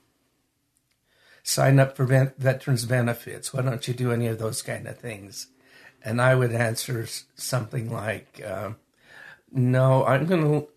sign 1.44 1.80
up 1.80 1.96
for 1.96 2.06
veterans 2.06 2.86
benefits. 2.86 3.54
Why 3.54 3.62
don't 3.62 3.88
you 3.88 3.94
do 3.94 4.12
any 4.12 4.28
of 4.28 4.40
those 4.40 4.62
kind 4.62 4.88
of 4.88 4.98
things? 4.98 5.48
And 6.04 6.22
I 6.22 6.36
would 6.36 6.52
answer 6.52 7.08
something 7.36 7.92
like, 7.92 8.42
uh, 8.46 8.72
"No, 9.52 10.06
I'm 10.06 10.26
going 10.26 10.44
to 10.44 10.68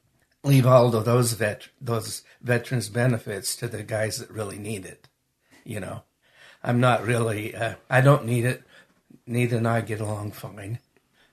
leave 0.45 0.67
all 0.67 0.95
of 0.95 1.05
those 1.05 1.33
vet 1.33 1.69
those 1.81 2.23
veterans 2.41 2.89
benefits 2.89 3.57
to 3.57 3.69
the 3.69 3.83
guys 3.83 4.19
that 4.19 4.31
really 4.31 4.59
need 4.59 4.87
it." 4.87 5.09
You 5.65 5.81
know, 5.81 6.03
I'm 6.63 6.81
not 6.81 7.05
really. 7.05 7.55
Uh, 7.55 7.75
I 7.91 8.01
don't 8.01 8.25
need 8.25 8.45
it. 8.45 8.63
Anita 9.27 9.57
and 9.59 9.69
I 9.69 9.81
get 9.83 10.01
along 10.01 10.33
fine. 10.33 10.79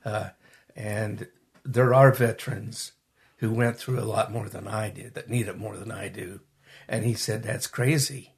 Uh, 0.03 0.29
and 0.75 1.27
there 1.63 1.93
are 1.93 2.11
veterans 2.13 2.91
who 3.37 3.51
went 3.51 3.77
through 3.77 3.99
a 3.99 4.05
lot 4.05 4.31
more 4.31 4.49
than 4.49 4.67
I 4.67 4.89
did 4.89 5.13
that 5.15 5.29
need 5.29 5.47
it 5.47 5.57
more 5.57 5.77
than 5.77 5.91
I 5.91 6.09
do. 6.09 6.41
And 6.87 7.05
he 7.05 7.13
said, 7.13 7.43
That's 7.43 7.67
crazy 7.67 8.35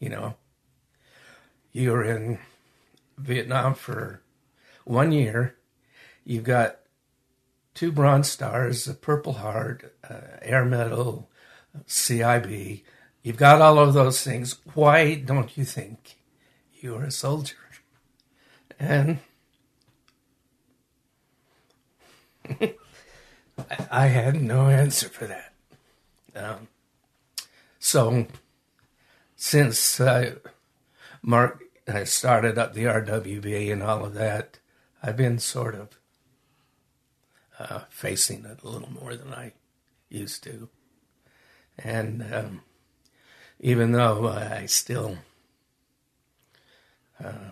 you 0.00 0.08
know, 0.08 0.34
you 1.72 1.92
were 1.92 2.02
in 2.02 2.38
Vietnam 3.18 3.74
for 3.74 4.22
one 4.84 5.12
year. 5.12 5.56
You've 6.24 6.44
got 6.44 6.78
two 7.74 7.92
Bronze 7.92 8.28
Stars, 8.30 8.88
a 8.88 8.94
Purple 8.94 9.34
Heart, 9.34 9.94
uh, 10.08 10.38
Air 10.42 10.64
Medal, 10.64 11.30
CIB. 11.86 12.82
You've 13.22 13.36
got 13.36 13.60
all 13.60 13.78
of 13.78 13.92
those 13.92 14.24
things. 14.24 14.56
Why 14.74 15.14
don't 15.14 15.56
you 15.56 15.64
think 15.64 16.16
you're 16.80 17.04
a 17.04 17.10
soldier? 17.10 17.56
And 18.78 19.18
I 23.90 24.06
had 24.06 24.40
no 24.40 24.68
answer 24.68 25.10
for 25.10 25.26
that. 25.26 25.52
Um, 26.34 26.68
so 27.80 28.26
since 29.34 29.98
uh, 29.98 30.36
Mark 31.22 31.62
started 32.04 32.58
up 32.58 32.74
the 32.74 32.84
RWB 32.84 33.72
and 33.72 33.82
all 33.82 34.04
of 34.04 34.14
that, 34.14 34.58
I've 35.02 35.16
been 35.16 35.38
sort 35.38 35.74
of 35.74 35.98
uh, 37.58 37.80
facing 37.88 38.44
it 38.44 38.62
a 38.62 38.68
little 38.68 38.92
more 38.92 39.16
than 39.16 39.32
I 39.32 39.54
used 40.10 40.44
to. 40.44 40.68
And 41.78 42.22
um, 42.32 42.60
even 43.58 43.92
though 43.92 44.28
I 44.28 44.66
still 44.66 45.16
uh, 47.22 47.50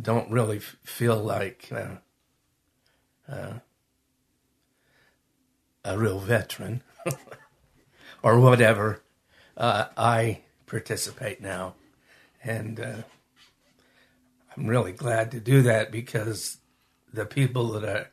don't 0.00 0.30
really 0.30 0.58
f- 0.58 0.76
feel 0.84 1.16
like 1.16 1.68
uh, 1.72 1.96
uh, 3.30 3.54
a 5.84 5.98
real 5.98 6.20
veteran 6.20 6.82
or 8.22 8.38
whatever, 8.38 9.02
uh, 9.56 9.86
I 9.96 10.40
participate 10.66 11.40
now. 11.40 11.74
And 12.42 12.80
uh, 12.80 13.02
I'm 14.56 14.66
really 14.66 14.92
glad 14.92 15.30
to 15.32 15.40
do 15.40 15.62
that 15.62 15.90
because 15.90 16.58
the 17.12 17.26
people 17.26 17.68
that 17.72 18.12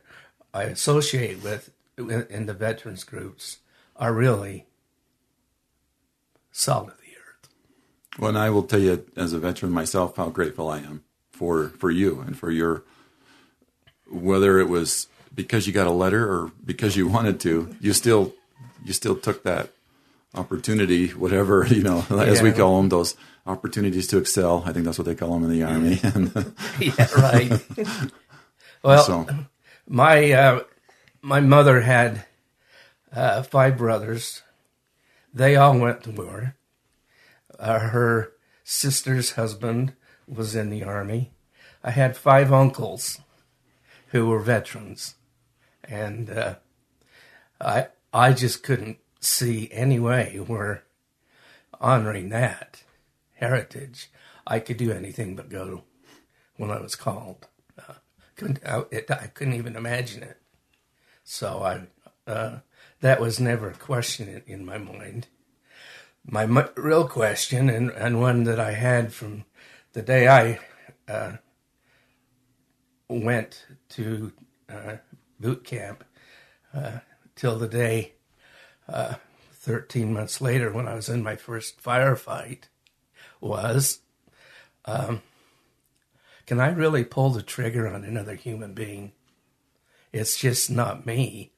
I, 0.54 0.60
I 0.60 0.62
associate 0.64 1.42
with 1.42 1.70
in 1.96 2.46
the 2.46 2.54
veterans 2.54 3.04
groups 3.04 3.58
are 3.96 4.12
really 4.12 4.66
salt 6.52 6.88
of 6.88 6.98
the 6.98 7.12
earth. 7.12 7.48
Well, 8.18 8.28
and 8.30 8.38
I 8.38 8.50
will 8.50 8.62
tell 8.62 8.80
you, 8.80 9.04
as 9.16 9.32
a 9.32 9.38
veteran 9.38 9.72
myself, 9.72 10.16
how 10.16 10.28
grateful 10.28 10.68
I 10.68 10.78
am 10.78 11.02
for 11.30 11.68
for 11.70 11.90
you 11.90 12.20
and 12.20 12.36
for 12.36 12.50
your 12.50 12.82
whether 14.10 14.58
it 14.58 14.68
was 14.68 15.06
because 15.34 15.66
you 15.66 15.72
got 15.72 15.86
a 15.86 15.92
letter 15.92 16.28
or 16.28 16.52
because 16.64 16.96
you 16.96 17.08
wanted 17.16 17.40
to, 17.40 17.74
you 17.80 17.92
still 17.92 18.34
you 18.84 18.92
still 18.92 19.16
took 19.16 19.42
that 19.42 19.70
opportunity, 20.34 21.08
whatever 21.08 21.66
you 21.70 21.82
know, 21.82 22.04
as 22.10 22.42
we 22.42 22.52
call 22.52 22.78
them, 22.78 22.88
those 22.88 23.16
opportunities 23.46 24.06
to 24.08 24.18
excel. 24.18 24.62
I 24.66 24.72
think 24.72 24.84
that's 24.84 24.98
what 24.98 25.06
they 25.06 25.14
call 25.14 25.32
them 25.32 25.44
in 25.44 25.50
the 25.50 25.62
army. 25.62 26.00
yeah, 26.78 27.08
right. 27.16 28.12
well, 28.82 29.02
so. 29.02 29.26
my 29.88 30.32
uh, 30.32 30.60
my 31.22 31.40
mother 31.40 31.80
had 31.80 32.24
uh, 33.12 33.42
five 33.42 33.78
brothers. 33.78 34.42
They 35.32 35.56
all 35.56 35.78
went 35.78 36.04
to 36.04 36.10
war. 36.10 36.56
Uh, 37.58 37.78
her 37.78 38.32
sister's 38.64 39.32
husband 39.32 39.94
was 40.26 40.54
in 40.54 40.70
the 40.70 40.84
army. 40.84 41.32
I 41.82 41.90
had 41.90 42.16
five 42.16 42.52
uncles 42.52 43.20
who 44.08 44.26
were 44.26 44.40
veterans, 44.40 45.14
and 45.84 46.30
uh, 46.30 46.54
I 47.60 47.88
I 48.12 48.32
just 48.32 48.62
couldn't 48.62 48.98
see 49.28 49.68
any 49.72 49.98
way 49.98 50.40
where 50.46 50.84
honoring 51.80 52.28
that 52.30 52.82
heritage 53.34 54.10
I 54.46 54.60
could 54.60 54.78
do 54.78 54.90
anything 54.90 55.36
but 55.36 55.50
go 55.50 55.84
when 56.56 56.70
I 56.70 56.80
was 56.80 56.96
called. 56.96 57.46
Uh, 57.78 57.94
couldn't 58.36 58.60
I, 58.66 58.84
it, 58.90 59.10
I, 59.10 59.26
couldn't 59.28 59.54
even 59.54 59.76
imagine 59.76 60.22
it. 60.22 60.38
So 61.22 61.62
I 61.62 62.30
uh, 62.30 62.58
that 63.00 63.20
was 63.20 63.38
never 63.38 63.70
a 63.70 63.74
question 63.74 64.42
in, 64.46 64.64
my 64.64 64.78
mind. 64.78 65.28
My 66.24 66.68
real 66.76 67.08
question, 67.08 67.70
and, 67.70 67.90
and 67.90 68.20
one 68.20 68.44
that 68.44 68.60
I 68.60 68.72
had 68.72 69.14
from 69.14 69.44
the 69.92 70.02
day 70.02 70.28
I 70.28 70.58
uh, 71.10 71.36
went 73.08 73.66
to 73.90 74.32
uh, 74.68 74.96
boot 75.40 75.64
camp 75.64 76.04
uh, 76.74 76.98
till 77.34 77.58
the 77.58 77.68
day 77.68 78.14
uh, 78.88 79.14
13 79.52 80.12
months 80.12 80.40
later 80.40 80.72
when 80.72 80.88
I 80.88 80.94
was 80.94 81.08
in 81.08 81.22
my 81.22 81.36
first 81.36 81.82
firefight 81.82 82.64
was 83.40 84.00
um, 84.84 85.22
can 86.46 86.60
I 86.60 86.70
really 86.70 87.04
pull 87.04 87.30
the 87.30 87.42
trigger 87.42 87.86
on 87.86 88.04
another 88.04 88.34
human 88.34 88.72
being? 88.72 89.12
It's 90.12 90.38
just 90.38 90.70
not 90.70 91.04
me. 91.04 91.52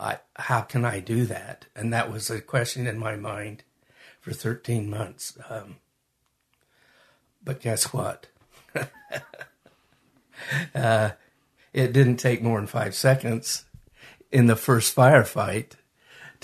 I, 0.00 0.18
how 0.34 0.62
can 0.62 0.84
I 0.84 0.98
do 0.98 1.26
that? 1.26 1.66
And 1.76 1.92
that 1.92 2.10
was 2.10 2.28
a 2.28 2.40
question 2.40 2.88
in 2.88 2.98
my 2.98 3.14
mind 3.14 3.62
for 4.20 4.32
13 4.32 4.90
months. 4.90 5.38
Um, 5.48 5.76
but 7.44 7.60
guess 7.60 7.92
what? 7.92 8.26
uh, 10.74 11.10
it 11.72 11.92
didn't 11.92 12.16
take 12.16 12.42
more 12.42 12.58
than 12.58 12.66
five 12.66 12.96
seconds 12.96 13.64
in 14.32 14.46
the 14.46 14.56
first 14.56 14.96
firefight 14.96 15.74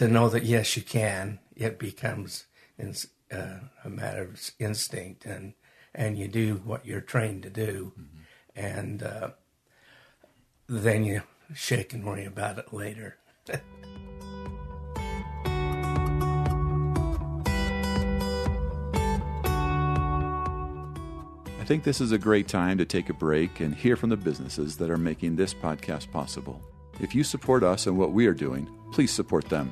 to 0.01 0.09
know 0.09 0.31
that 0.31 0.45
yes, 0.45 0.79
you 0.79 0.83
can. 0.83 1.41
It 1.55 1.79
becomes 1.79 2.47
in, 2.79 2.95
uh, 3.31 3.59
a 3.85 3.91
matter 3.91 4.23
of 4.23 4.51
instinct, 4.59 5.27
and 5.27 5.53
and 5.95 6.17
you 6.17 6.27
do 6.27 6.63
what 6.65 6.87
you're 6.87 7.03
trained 7.03 7.43
to 7.43 7.51
do, 7.51 7.93
mm-hmm. 8.01 8.23
and 8.57 9.03
uh, 9.03 9.31
then 10.67 11.05
you 11.05 11.21
shake 11.55 11.93
and 11.93 12.03
worry 12.03 12.25
about 12.25 12.57
it 12.57 12.73
later. 12.73 13.19
I 21.61 21.65
think 21.67 21.85
this 21.85 22.01
is 22.01 22.11
a 22.11 22.19
great 22.19 22.49
time 22.49 22.79
to 22.79 22.87
take 22.87 23.11
a 23.11 23.15
break 23.15 23.61
and 23.61 23.75
hear 23.75 23.97
from 23.97 24.09
the 24.09 24.17
businesses 24.17 24.79
that 24.79 24.89
are 24.89 24.97
making 24.97 25.37
this 25.37 25.53
podcast 25.53 26.11
possible. 26.11 26.59
If 27.01 27.15
you 27.15 27.23
support 27.23 27.63
us 27.63 27.87
and 27.87 27.99
what 27.99 28.13
we 28.13 28.27
are 28.27 28.33
doing, 28.33 28.67
please 28.93 29.13
support 29.13 29.47
them. 29.51 29.71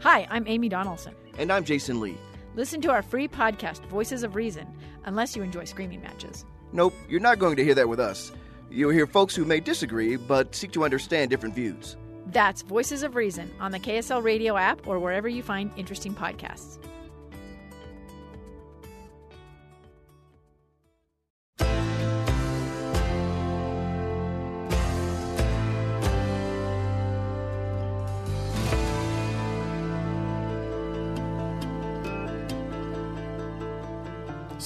Hi, 0.00 0.28
I'm 0.30 0.46
Amy 0.46 0.68
Donaldson. 0.68 1.12
And 1.38 1.52
I'm 1.52 1.64
Jason 1.64 2.00
Lee. 2.00 2.16
Listen 2.54 2.80
to 2.82 2.90
our 2.90 3.02
free 3.02 3.26
podcast, 3.26 3.84
Voices 3.86 4.22
of 4.22 4.36
Reason, 4.36 4.64
unless 5.04 5.34
you 5.34 5.42
enjoy 5.42 5.64
screaming 5.64 6.00
matches. 6.00 6.44
Nope, 6.72 6.94
you're 7.08 7.18
not 7.18 7.40
going 7.40 7.56
to 7.56 7.64
hear 7.64 7.74
that 7.74 7.88
with 7.88 7.98
us. 7.98 8.30
You'll 8.70 8.92
hear 8.92 9.08
folks 9.08 9.34
who 9.34 9.44
may 9.44 9.58
disagree, 9.58 10.14
but 10.14 10.54
seek 10.54 10.70
to 10.72 10.84
understand 10.84 11.30
different 11.30 11.56
views. 11.56 11.96
That's 12.26 12.62
Voices 12.62 13.02
of 13.02 13.16
Reason 13.16 13.50
on 13.58 13.72
the 13.72 13.80
KSL 13.80 14.22
Radio 14.22 14.56
app 14.56 14.86
or 14.86 15.00
wherever 15.00 15.28
you 15.28 15.42
find 15.42 15.72
interesting 15.76 16.14
podcasts. 16.14 16.78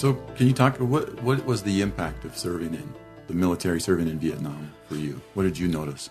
So, 0.02 0.14
can 0.34 0.48
you 0.48 0.52
talk? 0.52 0.78
What 0.78 1.22
what 1.22 1.46
was 1.46 1.62
the 1.62 1.80
impact 1.80 2.24
of 2.24 2.36
serving 2.36 2.74
in 2.74 2.92
the 3.28 3.34
military, 3.34 3.80
serving 3.80 4.08
in 4.08 4.18
Vietnam 4.18 4.72
for 4.88 4.96
you? 4.96 5.22
What 5.34 5.44
did 5.44 5.56
you 5.56 5.68
notice? 5.68 6.10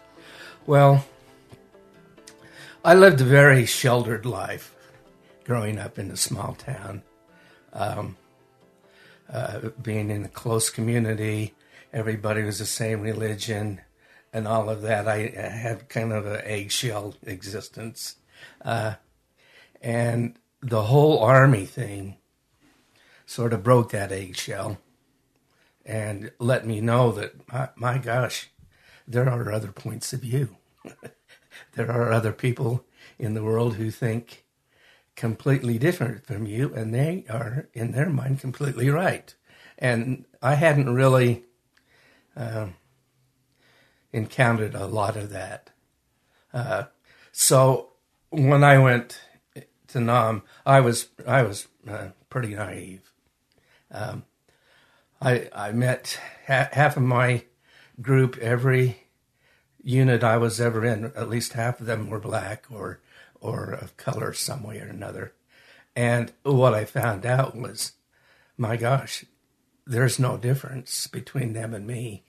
Well, 0.65 1.04
I 2.86 2.93
lived 2.93 3.19
a 3.19 3.25
very 3.25 3.65
sheltered 3.65 4.25
life 4.25 4.73
growing 5.43 5.77
up 5.77 5.99
in 5.99 6.10
a 6.10 6.15
small 6.15 6.54
town. 6.54 7.04
Um, 7.73 8.15
uh, 9.30 9.71
being 9.82 10.10
in 10.10 10.23
a 10.23 10.30
close 10.30 10.69
community, 10.69 11.54
everybody 11.91 12.43
was 12.43 12.60
the 12.60 12.65
same 12.65 13.01
religion, 13.01 13.82
and 14.32 14.47
all 14.47 14.69
of 14.69 14.84
that. 14.84 15.06
I, 15.10 15.34
I 15.38 15.49
had 15.49 15.89
kind 15.89 16.13
of 16.13 16.25
an 16.25 16.39
eggshell 16.45 17.15
existence, 17.23 18.15
uh, 18.63 18.93
and 19.82 20.39
the 20.62 20.84
whole 20.84 21.19
army 21.19 21.65
thing 21.65 22.15
sort 23.32 23.54
of 23.54 23.63
broke 23.63 23.91
that 23.91 24.12
eggshell 24.12 24.78
and 25.86 26.32
let 26.38 26.67
me 26.67 26.82
know 26.82 27.13
that, 27.13 27.34
my, 27.48 27.70
my 27.78 27.98
gosh, 27.98 28.50
there 29.08 29.30
are 29.30 29.54
other 29.54 29.72
points 29.72 30.12
of 30.12 30.20
view. 30.20 30.58
there 31.76 31.89
are 31.89 32.12
other 32.12 32.34
people 32.34 32.84
in 33.17 33.34
the 33.34 33.44
world 33.44 33.76
who 33.76 33.89
think 33.89 34.44
completely 35.15 35.78
different 35.78 36.26
from 36.26 36.46
you, 36.46 36.74
and 36.74 36.94
they 36.94 37.24
are, 37.30 37.70
in 37.74 37.94
their 37.94 38.10
mind, 38.10 38.41
completely 38.41 38.89
right. 38.89 39.34
And 39.78 40.26
I 40.41 40.56
hadn't 40.56 40.94
really 40.94 41.46
um, 42.36 42.76
encountered 44.12 44.76
a 44.76 44.88
lot 44.88 45.15
of 45.15 45.30
that. 45.30 45.70
Uh, 46.54 46.84
so 47.32 47.94
when 48.30 48.62
I 48.62 48.78
went 48.78 49.22
to 49.88 50.02
Nam, 50.02 50.44
I 50.65 50.82
was 50.82 51.08
I 51.26 51.44
was 51.44 51.70
uh, 51.89 52.10
pretty 52.30 52.56
naive. 52.56 53.11
Um, 53.91 54.23
I 55.21 55.49
I 55.54 55.71
met 55.71 56.19
ha- 56.47 56.69
half 56.71 56.97
of 56.97 57.04
my 57.04 57.45
group 58.01 58.38
every 58.38 59.08
unit 59.84 60.23
I 60.23 60.38
was 60.38 60.60
ever 60.62 60.86
in. 60.86 61.06
At 61.15 61.30
least 61.30 61.54
half 61.54 61.80
of 61.80 61.86
them 61.86 62.10
were 62.10 62.19
black 62.19 62.65
or 62.69 63.01
or 63.39 63.71
of 63.71 63.97
color 63.97 64.34
some 64.34 64.63
way 64.63 64.80
or 64.80 64.88
another. 64.88 65.34
And 65.95 66.32
what 66.43 66.73
I 66.73 66.86
found 66.86 67.25
out 67.25 67.56
was, 67.56 67.93
my 68.58 68.77
gosh, 68.77 69.25
there's 69.86 70.19
no 70.19 70.38
difference 70.38 71.08
between 71.08 71.54
them 71.54 71.73
and 71.73 71.86
me. 71.86 72.23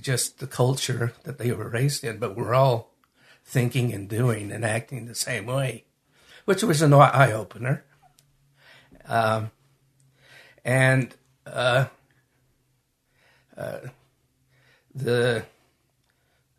Just 0.00 0.38
the 0.38 0.46
culture 0.46 1.14
that 1.24 1.38
they 1.38 1.52
were 1.52 1.68
raised 1.68 2.04
in, 2.04 2.18
but 2.18 2.36
we're 2.36 2.54
all 2.54 2.92
thinking 3.44 3.92
and 3.92 4.08
doing 4.08 4.52
and 4.52 4.64
acting 4.64 5.06
the 5.06 5.14
same 5.14 5.46
way, 5.46 5.84
which 6.44 6.62
was 6.62 6.82
an 6.82 6.92
eye 6.92 7.32
opener. 7.32 7.84
Um, 9.06 9.50
and 10.64 11.14
uh, 11.46 11.86
uh, 13.56 13.78
the 14.94 15.44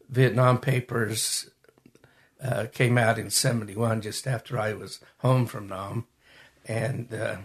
Vietnam 0.09 0.59
Papers 0.59 1.49
uh, 2.43 2.65
came 2.71 2.97
out 2.97 3.19
in 3.19 3.29
71, 3.29 4.01
just 4.01 4.27
after 4.27 4.59
I 4.59 4.73
was 4.73 4.99
home 5.19 5.45
from 5.45 5.67
Nam. 5.67 6.07
And 6.65 7.13
uh, 7.13 7.37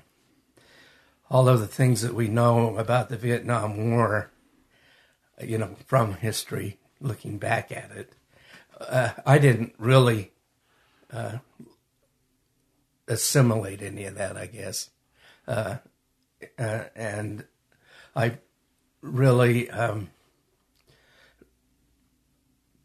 all 1.31 1.49
of 1.49 1.61
the 1.61 1.67
things 1.67 2.03
that 2.03 2.15
we 2.15 2.29
know 2.29 2.77
about 2.77 3.09
the 3.09 3.17
Vietnam 3.17 3.91
War, 3.91 4.31
you 5.43 5.59
know, 5.59 5.77
from 5.87 6.15
history, 6.15 6.79
looking 7.01 7.39
back 7.39 7.71
at 7.71 7.91
it, 7.91 8.13
uh, 8.81 9.11
I 9.25 9.39
didn't 9.39 9.75
really 9.79 10.33
uh, 11.13 11.39
assimilate 13.09 13.83
any 13.83 14.05
of 14.05 14.15
that, 14.17 14.37
I 14.37 14.47
guess. 14.47 14.91
Uh, 15.47 15.77
uh 16.59 16.85
and 16.95 17.45
I 18.15 18.39
really 19.03 19.71
um, 19.71 20.11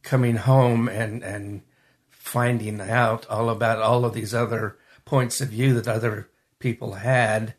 coming 0.04 0.36
home 0.36 0.88
and 0.88 1.24
and 1.24 1.62
finding 2.10 2.80
out 2.80 3.26
all 3.28 3.50
about 3.50 3.80
all 3.80 4.06
of 4.06 4.14
these 4.14 4.34
other 4.34 4.78
points 5.06 5.42
of 5.42 5.50
view 5.50 5.74
that 5.74 5.88
other 5.88 6.30
people 6.60 6.94
had. 6.96 7.56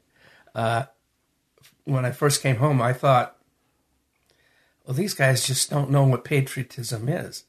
Uh, 0.54 0.84
when 1.84 2.04
I 2.04 2.12
first 2.12 2.42
came 2.42 2.56
home, 2.56 2.80
I 2.80 2.92
thought, 2.92 3.36
well, 4.86 4.94
these 4.94 5.14
guys 5.14 5.46
just 5.46 5.68
don't 5.68 5.90
know 5.90 6.04
what 6.04 6.24
patriotism 6.24 7.08
is. 7.08 7.44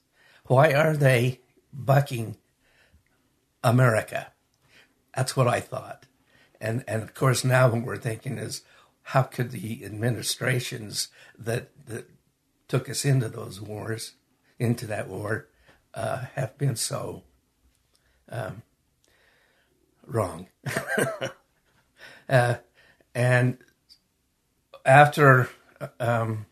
Why 0.46 0.74
are 0.74 0.98
they 0.98 1.42
bucking 1.72 2.38
America? 3.64 4.32
That's 5.16 5.38
what 5.38 5.48
I 5.48 5.60
thought. 5.60 6.06
And, 6.64 6.86
and 6.88 7.04
of 7.04 7.14
course, 7.14 7.44
now 7.44 7.68
what 7.68 7.84
we're 7.84 7.98
thinking 7.98 8.38
is, 8.38 8.62
how 9.08 9.24
could 9.24 9.52
the 9.52 9.84
administrations 9.84 11.10
that, 11.38 11.72
that 11.88 12.10
took 12.70 12.90
us 12.90 13.04
into 13.04 13.28
those 13.28 13.60
wars, 13.60 14.14
into 14.58 14.88
that 14.88 15.10
war, 15.10 15.50
uh, 15.94 16.28
have 16.36 16.58
been 16.58 16.78
so 16.78 17.24
um, 18.30 18.62
wrong? 20.08 20.48
uh, 22.30 22.56
and 23.14 23.58
after 24.86 25.50
um, 26.00 26.46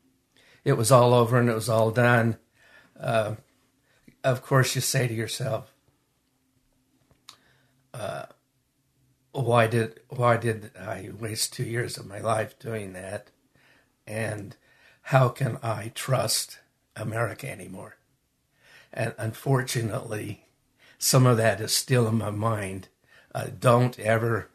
it 0.66 0.74
was 0.74 0.92
all 0.92 1.14
over 1.14 1.40
and 1.40 1.48
it 1.48 1.56
was 1.56 1.70
all 1.70 1.90
done, 1.90 2.38
uh, 3.00 3.36
of 4.26 4.42
course, 4.42 4.76
you 4.76 4.82
say 4.82 5.08
to 5.08 5.14
yourself, 5.14 5.74
uh, 7.94 8.26
"Why 9.32 9.68
did 9.68 10.00
why 10.10 10.38
did 10.38 10.72
I 10.78 11.10
waste 11.18 11.54
two 11.54 11.64
years 11.64 11.98
of 11.98 12.06
my 12.06 12.20
life 12.20 12.58
doing 12.60 12.94
that?" 12.94 13.30
And 14.06 14.56
how 15.04 15.30
can 15.30 15.58
I 15.64 15.92
trust 15.96 16.60
America 16.96 17.50
anymore? 17.50 17.98
And 18.94 19.14
unfortunately, 19.18 20.46
some 20.98 21.26
of 21.26 21.38
that 21.38 21.62
is 21.62 21.74
still 21.74 22.08
in 22.08 22.18
my 22.18 22.30
mind. 22.30 22.90
Uh, 23.34 23.48
don't 23.58 23.98
ever 24.00 24.50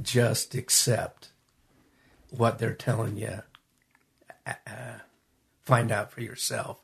just 0.00 0.54
accept 0.54 1.30
what 2.30 2.58
they're 2.58 2.74
telling 2.74 3.16
you. 3.16 3.42
Uh, 4.46 4.52
find 5.62 5.90
out 5.92 6.10
for 6.10 6.22
yourself. 6.22 6.80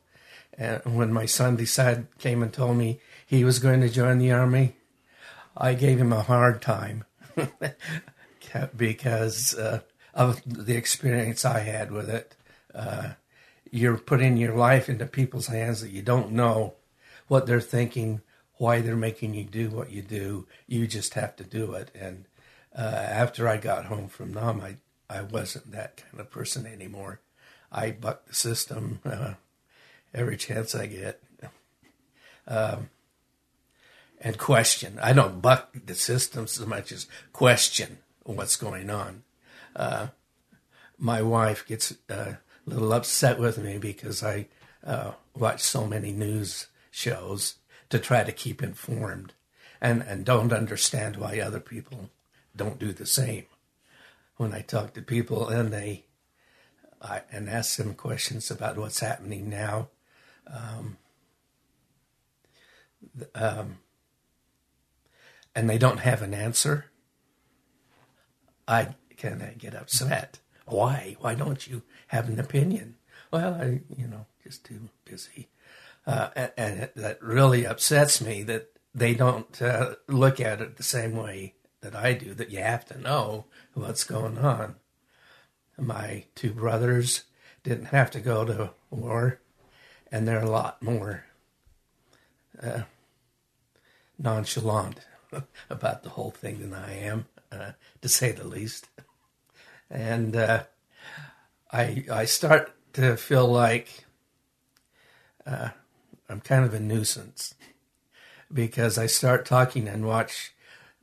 And 0.55 0.81
when 0.85 1.11
my 1.11 1.25
son 1.25 1.55
decided, 1.55 2.07
came 2.19 2.43
and 2.43 2.53
told 2.53 2.77
me 2.77 3.01
he 3.25 3.43
was 3.43 3.59
going 3.59 3.81
to 3.81 3.89
join 3.89 4.19
the 4.19 4.31
army, 4.31 4.77
I 5.57 5.73
gave 5.73 5.99
him 5.99 6.13
a 6.13 6.21
hard 6.21 6.61
time 6.61 7.05
because 8.77 9.55
uh, 9.55 9.79
of 10.13 10.41
the 10.45 10.75
experience 10.75 11.45
I 11.45 11.59
had 11.59 11.91
with 11.91 12.09
it. 12.09 12.35
Uh, 12.73 13.13
you're 13.71 13.97
putting 13.97 14.37
your 14.37 14.55
life 14.55 14.87
into 14.87 15.05
people's 15.05 15.47
hands 15.47 15.81
that 15.81 15.89
you 15.89 16.01
don't 16.01 16.31
know 16.31 16.75
what 17.27 17.45
they're 17.47 17.61
thinking, 17.61 18.21
why 18.57 18.81
they're 18.81 18.95
making 18.95 19.33
you 19.33 19.43
do 19.43 19.69
what 19.69 19.91
you 19.91 20.01
do. 20.01 20.45
You 20.67 20.85
just 20.85 21.15
have 21.15 21.35
to 21.37 21.43
do 21.43 21.73
it. 21.73 21.89
And 21.95 22.25
uh, 22.77 22.81
after 22.81 23.47
I 23.47 23.57
got 23.57 23.85
home 23.85 24.07
from 24.07 24.33
Nam, 24.33 24.61
I, 24.61 24.77
I 25.09 25.21
wasn't 25.21 25.71
that 25.71 25.97
kind 25.97 26.19
of 26.19 26.29
person 26.29 26.67
anymore. 26.67 27.19
I 27.71 27.91
bucked 27.91 28.27
the 28.27 28.35
system 28.35 28.99
uh, 29.05 29.33
every 30.13 30.37
chance 30.37 30.75
I 30.75 30.85
get. 30.85 31.23
Um, 32.47 32.89
and 34.23 34.37
question. 34.37 34.97
I 35.03 35.13
don't 35.13 35.41
buck 35.41 35.75
the 35.85 35.95
system 35.95 36.47
so 36.47 36.65
much 36.65 36.91
as 36.91 37.07
question 37.33 37.99
what's 38.23 38.55
going 38.55 38.89
on. 38.89 39.23
Uh, 39.75 40.07
my 40.97 41.21
wife 41.21 41.67
gets 41.67 41.93
uh, 42.09 42.35
a 42.35 42.39
little 42.65 42.93
upset 42.93 43.37
with 43.37 43.57
me 43.57 43.77
because 43.77 44.23
I 44.23 44.47
uh, 44.83 45.11
watch 45.35 45.61
so 45.61 45.85
many 45.85 46.11
news 46.11 46.67
shows 46.89 47.55
to 47.89 47.99
try 47.99 48.23
to 48.23 48.31
keep 48.31 48.63
informed 48.63 49.33
and, 49.81 50.01
and 50.01 50.23
don't 50.23 50.53
understand 50.53 51.17
why 51.17 51.39
other 51.39 51.59
people 51.59 52.09
don't 52.55 52.79
do 52.79 52.93
the 52.93 53.05
same. 53.05 53.45
When 54.37 54.53
I 54.53 54.61
talk 54.61 54.93
to 54.93 55.01
people 55.01 55.49
and 55.49 55.73
they 55.73 56.05
I, 57.01 57.21
and 57.31 57.49
ask 57.49 57.75
them 57.75 57.95
questions 57.95 58.49
about 58.49 58.77
what's 58.77 59.01
happening 59.01 59.49
now, 59.49 59.89
um, 60.47 60.97
um, 63.35 63.79
and 65.55 65.69
they 65.69 65.77
don't 65.77 65.99
have 65.99 66.21
an 66.21 66.33
answer, 66.33 66.85
I 68.67 68.95
kind 69.17 69.41
of 69.41 69.57
get 69.57 69.75
upset. 69.75 70.39
Why? 70.65 71.15
Why 71.19 71.35
don't 71.35 71.67
you 71.67 71.83
have 72.07 72.29
an 72.29 72.39
opinion? 72.39 72.95
Well, 73.31 73.53
I, 73.55 73.81
you 73.95 74.07
know, 74.07 74.25
just 74.43 74.65
too 74.65 74.89
busy. 75.05 75.49
Uh, 76.05 76.29
and, 76.35 76.51
and 76.57 76.79
it, 76.81 76.95
that 76.95 77.21
really 77.21 77.65
upsets 77.65 78.21
me 78.21 78.43
that 78.43 78.69
they 78.93 79.13
don't 79.13 79.61
uh, 79.61 79.95
look 80.07 80.39
at 80.39 80.61
it 80.61 80.77
the 80.77 80.83
same 80.83 81.15
way 81.15 81.55
that 81.81 81.95
I 81.95 82.13
do, 82.13 82.33
that 82.33 82.51
you 82.51 82.59
have 82.59 82.85
to 82.87 82.99
know 82.99 83.45
what's 83.73 84.03
going 84.03 84.37
on. 84.37 84.75
My 85.77 86.25
two 86.35 86.51
brothers 86.51 87.23
didn't 87.63 87.85
have 87.85 88.11
to 88.11 88.19
go 88.19 88.45
to 88.45 88.71
war, 88.89 89.39
and 90.11 90.27
they're 90.27 90.43
a 90.43 90.49
lot 90.49 90.83
more 90.83 91.25
uh, 92.61 92.83
nonchalant 94.17 94.99
about 95.69 96.03
the 96.03 96.09
whole 96.09 96.31
thing 96.31 96.59
than 96.59 96.73
I 96.73 96.97
am, 96.99 97.25
uh, 97.51 97.71
to 98.01 98.09
say 98.09 98.31
the 98.31 98.47
least. 98.47 98.89
And 99.89 100.35
uh, 100.35 100.63
I 101.71 102.05
I 102.11 102.25
start 102.25 102.73
to 102.93 103.17
feel 103.17 103.47
like 103.47 104.05
uh, 105.45 105.69
I'm 106.29 106.41
kind 106.41 106.65
of 106.65 106.73
a 106.73 106.79
nuisance 106.79 107.55
because 108.51 108.97
I 108.97 109.07
start 109.07 109.45
talking 109.45 109.87
and 109.87 110.05
watch 110.05 110.53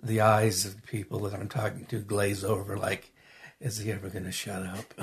the 0.02 0.20
eyes 0.20 0.64
of 0.64 0.76
the 0.76 0.86
people 0.86 1.20
that 1.20 1.34
I'm 1.34 1.48
talking 1.48 1.84
to 1.86 1.98
glaze 1.98 2.44
over 2.44 2.76
like, 2.76 3.12
is 3.60 3.78
he 3.78 3.92
ever 3.92 4.08
going 4.08 4.24
to 4.24 4.32
shut 4.32 4.62
up? 4.66 4.94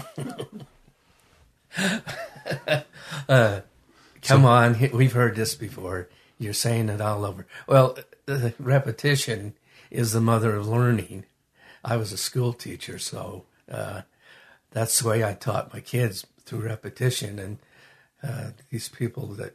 uh, 3.30 3.62
come 4.22 4.42
so, 4.42 4.48
on, 4.48 4.90
we've 4.94 5.13
heard 5.13 5.36
this 5.36 5.56
before. 5.56 6.10
You're 6.40 6.54
saying 6.54 6.90
it 6.90 7.02
all 7.02 7.26
over. 7.26 7.46
Well, 7.68 7.98
repetition 8.60 9.54
is 9.90 10.12
the 10.12 10.22
mother 10.22 10.56
of 10.56 10.68
learning. 10.68 11.26
I 11.84 11.98
was 11.98 12.12
a 12.12 12.18
school 12.18 12.54
teacher, 12.54 13.00
so 13.00 13.46
uh, 13.72 14.02
that's 14.72 15.00
the 15.00 15.08
way 15.08 15.24
I 15.24 15.34
taught 15.34 15.74
my 15.74 15.80
kids 15.80 16.26
through 16.44 16.60
repetition. 16.60 17.40
And 17.40 17.58
uh, 18.24 18.52
these 18.70 18.90
people 18.90 19.28
that 19.36 19.54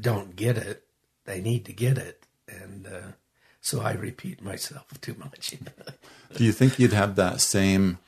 don't 0.00 0.36
get 0.36 0.56
it, 0.56 0.84
they 1.24 1.40
need 1.40 1.64
to 1.66 1.72
get 1.72 1.98
it. 1.98 2.26
And 2.48 2.86
uh, 2.86 3.12
so 3.60 3.80
I 3.80 3.92
repeat 3.92 4.42
myself 4.42 4.86
too 5.00 5.14
much. 5.18 5.54
Do 6.36 6.44
you 6.44 6.52
think 6.52 6.78
you'd 6.78 6.92
have 6.92 7.16
that 7.16 7.40
same, 7.40 7.98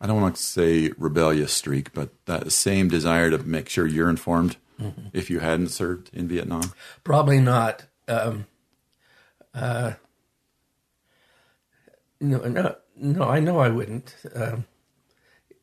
I 0.00 0.06
don't 0.06 0.20
want 0.20 0.36
to 0.36 0.42
say 0.42 0.90
rebellious 0.98 1.52
streak, 1.52 1.92
but 1.92 2.10
that 2.26 2.52
same 2.52 2.88
desire 2.88 3.30
to 3.30 3.38
make 3.38 3.68
sure 3.68 3.86
you're 3.86 4.10
informed 4.10 4.56
mm-hmm. 4.80 5.08
if 5.12 5.30
you 5.30 5.38
hadn't 5.38 5.68
served 5.68 6.10
in 6.12 6.26
Vietnam? 6.28 6.72
Probably 7.04 7.40
not. 7.40 7.84
Um, 8.10 8.46
uh, 9.54 9.92
no, 12.20 12.38
no, 12.38 12.76
no, 12.96 13.22
I 13.22 13.38
know 13.38 13.60
I 13.60 13.68
wouldn't. 13.68 14.16
Um, 14.34 14.66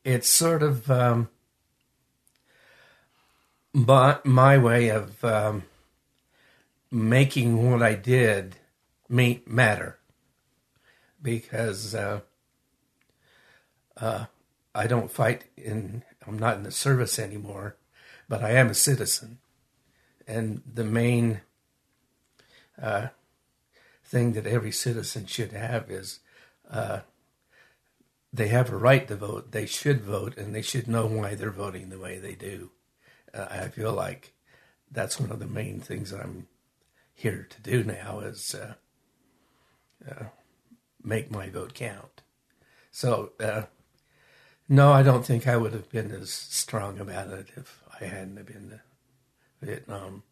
it's 0.02 0.30
sort 0.30 0.62
of 0.62 0.90
um, 0.90 1.28
my, 3.74 4.18
my 4.24 4.56
way 4.56 4.88
of 4.88 5.22
um, 5.22 5.64
making 6.90 7.70
what 7.70 7.82
I 7.82 7.94
did 7.94 8.56
matter 9.10 9.98
because 11.20 11.94
uh, 11.94 12.20
uh, 14.00 14.24
I 14.74 14.86
don't 14.86 15.10
fight 15.10 15.44
in, 15.54 16.02
I'm 16.26 16.38
not 16.38 16.56
in 16.56 16.62
the 16.62 16.70
service 16.70 17.18
anymore, 17.18 17.76
but 18.26 18.42
I 18.42 18.52
am 18.52 18.70
a 18.70 18.74
citizen. 18.74 19.38
And 20.26 20.62
the 20.66 20.84
main 20.84 21.42
uh, 22.80 23.08
thing 24.04 24.32
that 24.32 24.46
every 24.46 24.72
citizen 24.72 25.26
should 25.26 25.52
have 25.52 25.90
is 25.90 26.20
uh, 26.70 27.00
they 28.32 28.48
have 28.48 28.70
a 28.70 28.76
right 28.76 29.06
to 29.08 29.16
vote. 29.16 29.52
They 29.52 29.66
should 29.66 30.02
vote, 30.02 30.36
and 30.36 30.54
they 30.54 30.62
should 30.62 30.88
know 30.88 31.06
why 31.06 31.34
they're 31.34 31.50
voting 31.50 31.88
the 31.88 31.98
way 31.98 32.18
they 32.18 32.34
do. 32.34 32.70
Uh, 33.34 33.46
I 33.50 33.68
feel 33.68 33.92
like 33.92 34.32
that's 34.90 35.20
one 35.20 35.30
of 35.30 35.38
the 35.38 35.46
main 35.46 35.80
things 35.80 36.12
I'm 36.12 36.46
here 37.14 37.46
to 37.50 37.62
do 37.62 37.82
now 37.84 38.20
is 38.20 38.54
uh, 38.54 38.74
uh, 40.08 40.24
make 41.02 41.30
my 41.30 41.48
vote 41.48 41.74
count. 41.74 42.22
So, 42.90 43.32
uh, 43.40 43.62
no, 44.68 44.92
I 44.92 45.02
don't 45.02 45.24
think 45.24 45.46
I 45.46 45.56
would 45.56 45.72
have 45.72 45.90
been 45.90 46.10
as 46.12 46.30
strong 46.30 46.98
about 46.98 47.28
it 47.30 47.48
if 47.56 47.82
I 48.00 48.04
hadn't 48.04 48.46
been 48.46 48.70
to 48.70 48.80
Vietnam. 49.66 50.22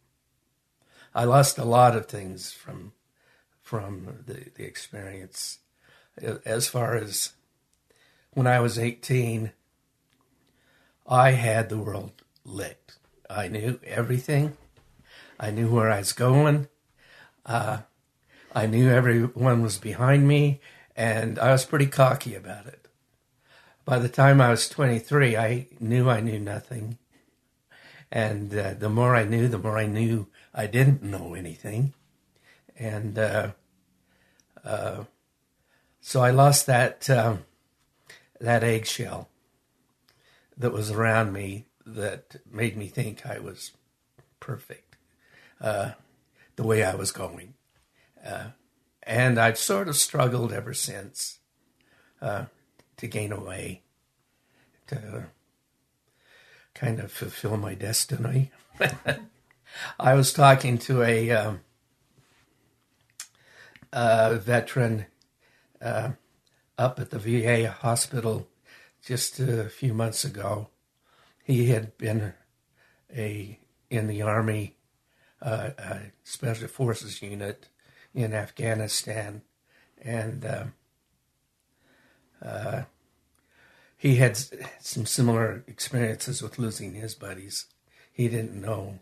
I 1.17 1.25
lost 1.25 1.57
a 1.57 1.65
lot 1.65 1.97
of 1.97 2.07
things 2.07 2.53
from 2.53 2.93
from 3.63 4.23
the, 4.27 4.51
the 4.55 4.65
experience. 4.65 5.61
As 6.45 6.69
far 6.69 6.95
as 6.95 7.33
when 8.33 8.47
I 8.47 8.61
was 8.61 8.79
18, 8.79 9.51
I 11.07 11.31
had 11.31 11.71
the 11.71 11.79
world 11.79 12.13
licked. 12.45 12.99
I 13.31 13.49
knew 13.49 13.81
everything. 13.83 14.59
I 15.41 15.51
knew 15.51 15.69
where 15.71 15.91
I 15.91 15.99
was 16.01 16.13
going. 16.13 16.69
Uh, 17.47 17.79
I 18.55 18.67
knew 18.67 18.91
everyone 18.91 19.63
was 19.63 19.79
behind 19.79 20.29
me, 20.29 20.61
and 20.95 21.39
I 21.39 21.51
was 21.51 21.65
pretty 21.65 21.87
cocky 21.87 22.35
about 22.35 22.67
it. 22.67 22.89
By 23.87 23.99
the 23.99 24.11
time 24.11 24.43
I 24.43 24.51
was 24.51 24.69
23, 24.69 25.35
I 25.35 25.69
knew 25.81 26.11
I 26.11 26.21
knew 26.21 26.39
nothing. 26.39 26.99
And 28.13 28.55
uh, 28.55 28.75
the 28.75 28.91
more 28.91 29.17
I 29.17 29.25
knew, 29.25 29.49
the 29.49 29.59
more 29.59 29.79
I 29.79 29.87
knew 29.87 30.29
I 30.57 30.67
didn't 30.67 31.03
know 31.03 31.35
anything. 31.35 31.93
And 32.79 33.19
uh, 33.19 33.53
uh, 34.65 35.05
so 36.01 36.23
I 36.23 36.31
lost 36.31 36.67
that, 36.67 37.09
um, 37.11 37.45
that 38.41 38.65
eggshell 38.65 39.29
that 40.57 40.73
was 40.73 40.91
around 40.91 41.35
me 41.35 41.67
that 41.85 42.37
made 42.51 42.77
me 42.77 42.89
think 42.89 43.27
I 43.27 43.39
was 43.39 43.73
perfect, 44.41 44.97
uh, 45.61 45.91
the 46.57 46.65
way 46.65 46.83
I 46.83 46.95
was 46.95 47.13
going. 47.13 47.53
Uh, 48.25 48.49
and 49.03 49.39
I've 49.39 49.59
sort 49.59 49.89
of 49.89 49.97
struggled 49.97 50.53
ever 50.53 50.73
since 50.73 51.39
uh, 52.23 52.47
to 52.97 53.07
gain 53.07 53.31
a 53.31 53.41
way 53.41 53.83
to 54.87 55.27
kind 56.75 56.99
of 56.99 57.13
fulfill 57.13 57.59
my 57.59 57.75
destiny. 57.75 58.51
I 59.99 60.15
was 60.15 60.33
talking 60.33 60.79
to 60.79 61.03
a, 61.03 61.31
um, 61.31 61.61
a 63.93 64.37
veteran 64.37 65.07
uh, 65.81 66.11
up 66.79 66.99
at 67.01 67.11
the 67.11 67.19
VA 67.19 67.71
hospital 67.71 68.49
just 69.03 69.39
a 69.39 69.69
few 69.69 69.95
months 69.95 70.25
ago. 70.25 70.69
He 71.45 71.67
had 71.67 71.97
been 71.97 72.35
a 73.15 73.59
in 73.89 74.09
the 74.09 74.23
army 74.23 74.77
uh, 75.41 75.71
special 76.25 76.69
forces 76.69 77.23
unit 77.23 77.69
in 78.15 78.35
Afghanistan, 78.35 79.43
and 80.03 80.45
uh, 80.45 80.65
uh, 82.45 82.83
he 83.97 84.17
had 84.17 84.37
some 84.81 85.07
similar 85.07 85.65
experiences 85.67 86.43
with 86.43 86.59
losing 86.59 86.95
his 86.95 87.15
buddies. 87.15 87.67
He 88.13 88.29
didn't 88.29 88.61
know 88.61 88.99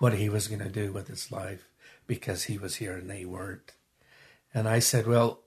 what 0.00 0.14
he 0.14 0.28
was 0.28 0.48
going 0.48 0.62
to 0.62 0.68
do 0.68 0.92
with 0.92 1.08
his 1.08 1.30
life 1.30 1.68
because 2.06 2.44
he 2.44 2.58
was 2.58 2.76
here 2.76 2.96
and 2.96 3.08
they 3.08 3.24
weren't. 3.24 3.72
And 4.52 4.66
I 4.66 4.80
said, 4.80 5.06
Well, 5.06 5.40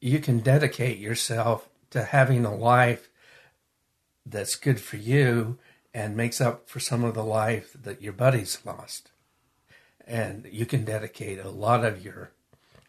you 0.00 0.20
can 0.20 0.38
dedicate 0.38 0.98
yourself 0.98 1.68
to 1.90 2.04
having 2.04 2.44
a 2.44 2.54
life 2.54 3.08
that's 4.24 4.54
good 4.54 4.80
for 4.80 4.98
you 4.98 5.58
and 5.94 6.16
makes 6.16 6.40
up 6.40 6.68
for 6.68 6.80
some 6.80 7.02
of 7.02 7.14
the 7.14 7.24
life 7.24 7.74
that 7.82 8.02
your 8.02 8.12
buddies 8.12 8.58
lost. 8.64 9.10
And 10.06 10.48
you 10.50 10.66
can 10.66 10.84
dedicate 10.84 11.38
a 11.38 11.50
lot 11.50 11.84
of 11.84 12.04
your 12.04 12.30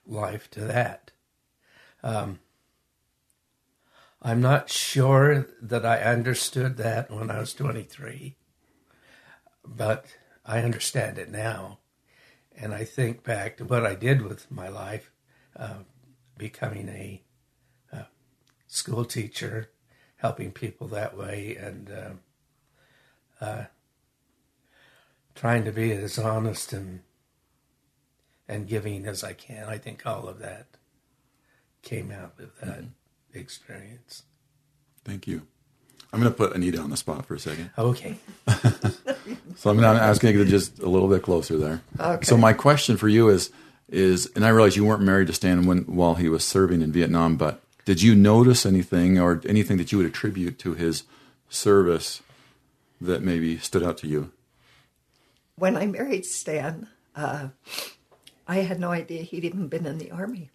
life 0.05 0.51
to 0.51 0.61
that. 0.61 1.11
Um, 2.03 2.39
I'm 4.21 4.41
not 4.41 4.69
sure 4.69 5.47
that 5.61 5.85
I 5.85 5.99
understood 5.99 6.77
that 6.77 7.09
when 7.09 7.29
I 7.29 7.39
was 7.39 7.53
23, 7.53 8.35
but 9.65 10.05
I 10.45 10.59
understand 10.59 11.17
it 11.17 11.29
now. 11.29 11.79
And 12.55 12.73
I 12.73 12.83
think 12.83 13.23
back 13.23 13.57
to 13.57 13.65
what 13.65 13.85
I 13.85 13.95
did 13.95 14.21
with 14.21 14.51
my 14.51 14.67
life, 14.67 15.11
uh, 15.57 15.79
becoming 16.37 16.89
a, 16.89 17.23
a, 17.91 18.05
school 18.67 19.05
teacher, 19.05 19.71
helping 20.17 20.51
people 20.51 20.87
that 20.89 21.17
way, 21.17 21.57
and 21.59 21.89
uh, 21.89 23.43
uh, 23.43 23.65
trying 25.33 25.65
to 25.65 25.71
be 25.71 25.91
as 25.91 26.19
honest 26.19 26.73
and 26.73 27.01
and 28.47 28.67
giving 28.67 29.05
as 29.05 29.23
I 29.23 29.33
can. 29.33 29.67
I 29.67 29.77
think 29.77 30.05
all 30.05 30.27
of 30.27 30.39
that 30.39 30.67
came 31.81 32.11
out 32.11 32.33
of 32.37 32.51
that. 32.59 32.79
Mm-hmm 32.79 32.87
experience. 33.33 34.23
Thank 35.03 35.27
you. 35.27 35.47
I'm 36.11 36.19
going 36.19 36.31
to 36.31 36.37
put 36.37 36.55
Anita 36.55 36.79
on 36.79 36.89
the 36.89 36.97
spot 36.97 37.25
for 37.25 37.33
a 37.33 37.39
second. 37.39 37.71
Okay. 37.77 38.17
so 39.55 39.69
I'm 39.69 39.83
ask 39.83 40.23
you 40.23 40.31
to 40.31 40.45
just 40.45 40.79
a 40.79 40.89
little 40.89 41.07
bit 41.07 41.21
closer 41.21 41.57
there. 41.57 41.81
Okay. 41.99 42.25
So 42.25 42.37
my 42.37 42.53
question 42.53 42.97
for 42.97 43.07
you 43.07 43.29
is 43.29 43.51
is 43.89 44.31
and 44.35 44.45
I 44.45 44.49
realize 44.49 44.75
you 44.75 44.85
weren't 44.85 45.03
married 45.03 45.27
to 45.27 45.33
Stan 45.33 45.65
when 45.65 45.79
while 45.79 46.15
he 46.15 46.29
was 46.29 46.43
serving 46.43 46.81
in 46.81 46.91
Vietnam, 46.91 47.37
but 47.37 47.61
did 47.85 48.01
you 48.01 48.15
notice 48.15 48.65
anything 48.65 49.19
or 49.19 49.41
anything 49.45 49.77
that 49.77 49.91
you 49.91 49.97
would 49.97 50.07
attribute 50.07 50.57
to 50.59 50.73
his 50.73 51.03
service 51.49 52.21
that 53.01 53.21
maybe 53.21 53.57
stood 53.57 53.83
out 53.83 53.97
to 53.99 54.07
you? 54.07 54.31
When 55.55 55.75
I 55.75 55.85
married 55.85 56.25
Stan, 56.25 56.87
uh, 57.15 57.49
I 58.47 58.57
had 58.57 58.79
no 58.79 58.91
idea 58.91 59.21
he'd 59.21 59.45
even 59.45 59.67
been 59.67 59.85
in 59.85 59.97
the 59.97 60.11
army 60.11 60.49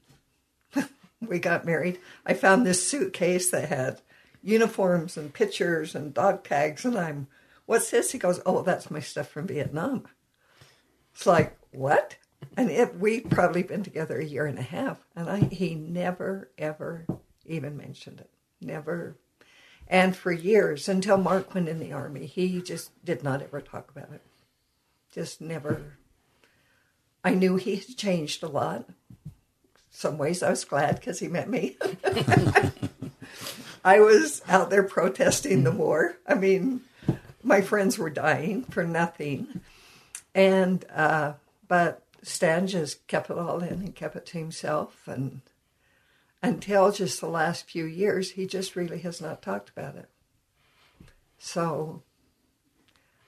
we 1.26 1.38
got 1.38 1.64
married, 1.64 1.98
I 2.26 2.34
found 2.34 2.66
this 2.66 2.86
suitcase 2.86 3.50
that 3.50 3.68
had 3.68 4.00
uniforms 4.42 5.16
and 5.16 5.32
pictures 5.32 5.94
and 5.94 6.14
dog 6.14 6.44
tags, 6.44 6.84
and 6.84 6.96
I'm, 6.98 7.26
what's 7.68 7.90
this? 7.90 8.12
He 8.12 8.18
goes, 8.18 8.40
oh, 8.46 8.62
that's 8.62 8.90
my 8.90 9.00
stuff 9.00 9.28
from 9.28 9.46
Vietnam. 9.46 10.06
It's 11.12 11.26
like, 11.26 11.58
what? 11.70 12.16
And 12.56 12.70
it, 12.70 12.98
we'd 12.98 13.30
probably 13.30 13.62
been 13.62 13.82
together 13.82 14.18
a 14.18 14.24
year 14.24 14.46
and 14.46 14.58
a 14.58 14.62
half, 14.62 14.98
and 15.14 15.28
I, 15.28 15.40
he 15.40 15.74
never, 15.74 16.50
ever 16.56 17.04
even 17.44 17.76
mentioned 17.76 18.20
it. 18.20 18.30
Never. 18.62 19.18
And 19.86 20.16
for 20.16 20.32
years, 20.32 20.88
until 20.88 21.18
Mark 21.18 21.54
went 21.54 21.68
in 21.68 21.78
the 21.78 21.92
army, 21.92 22.24
he 22.24 22.62
just 22.62 23.04
did 23.04 23.22
not 23.22 23.42
ever 23.42 23.60
talk 23.60 23.90
about 23.90 24.14
it. 24.14 24.22
Just 25.12 25.42
never. 25.42 25.98
I 27.22 27.34
knew 27.34 27.56
he 27.56 27.76
had 27.76 27.98
changed 27.98 28.42
a 28.42 28.48
lot 28.48 28.88
some 29.90 30.16
ways 30.16 30.42
I 30.42 30.50
was 30.50 30.64
glad 30.64 30.94
because 30.94 31.18
he 31.18 31.28
met 31.28 31.50
me. 31.50 31.76
I 33.84 34.00
was 34.00 34.40
out 34.48 34.70
there 34.70 34.84
protesting 34.84 35.64
the 35.64 35.72
mm. 35.72 35.76
war. 35.76 36.16
I 36.26 36.34
mean, 36.34 36.82
my 37.48 37.60
friends 37.60 37.98
were 37.98 38.10
dying 38.10 38.64
for 38.64 38.84
nothing. 38.84 39.60
And, 40.34 40.84
uh, 40.94 41.34
but 41.66 42.04
Stan 42.22 42.66
just 42.66 43.06
kept 43.06 43.30
it 43.30 43.38
all 43.38 43.60
in 43.60 43.74
and 43.74 43.94
kept 43.94 44.16
it 44.16 44.26
to 44.26 44.38
himself. 44.38 45.08
And 45.08 45.40
until 46.42 46.92
just 46.92 47.20
the 47.20 47.28
last 47.28 47.68
few 47.68 47.84
years, 47.84 48.32
he 48.32 48.46
just 48.46 48.76
really 48.76 49.00
has 49.00 49.20
not 49.20 49.42
talked 49.42 49.70
about 49.70 49.96
it. 49.96 50.08
So 51.38 52.02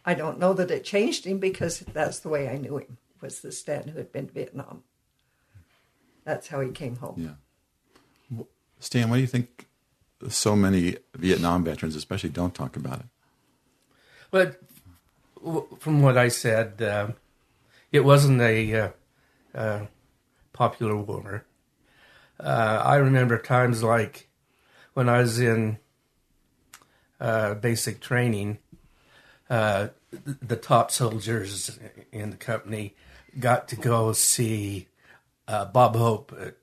I 0.04 0.14
don't 0.14 0.38
know 0.38 0.52
that 0.52 0.70
it 0.70 0.84
changed 0.84 1.24
him 1.24 1.38
because 1.38 1.80
that's 1.80 2.20
the 2.20 2.28
way 2.28 2.48
I 2.48 2.56
knew 2.56 2.78
him 2.78 2.98
was 3.20 3.40
the 3.40 3.52
Stan 3.52 3.88
who 3.88 3.98
had 3.98 4.12
been 4.12 4.28
to 4.28 4.32
Vietnam 4.32 4.84
that's 6.24 6.48
how 6.48 6.60
he 6.60 6.70
came 6.70 6.96
home. 6.96 7.36
Yeah. 8.30 8.44
Stan, 8.78 9.10
why 9.10 9.16
do 9.16 9.20
you 9.20 9.26
think 9.26 9.68
so 10.28 10.54
many 10.54 10.96
Vietnam 11.16 11.64
veterans, 11.64 11.96
especially, 11.96 12.30
don't 12.30 12.54
talk 12.54 12.76
about 12.76 13.00
it? 13.00 13.06
But 14.30 14.60
from 15.78 16.02
what 16.02 16.16
I 16.16 16.28
said, 16.28 16.80
uh, 16.82 17.08
it 17.90 18.04
wasn't 18.04 18.40
a 18.40 18.74
uh, 18.74 18.88
uh, 19.54 19.86
popular 20.52 20.96
war. 20.96 21.44
Uh, 22.38 22.82
I 22.84 22.96
remember 22.96 23.38
times 23.38 23.82
like 23.82 24.28
when 24.94 25.08
I 25.08 25.18
was 25.18 25.40
in 25.40 25.78
uh, 27.20 27.54
basic 27.54 28.00
training, 28.00 28.58
uh, 29.48 29.88
the 30.10 30.56
top 30.56 30.90
soldiers 30.90 31.78
in 32.12 32.30
the 32.30 32.36
company 32.36 32.94
got 33.38 33.68
to 33.68 33.76
go 33.76 34.12
see 34.12 34.88
Bob 35.46 35.96
Hope 35.96 36.32
at 36.40 36.54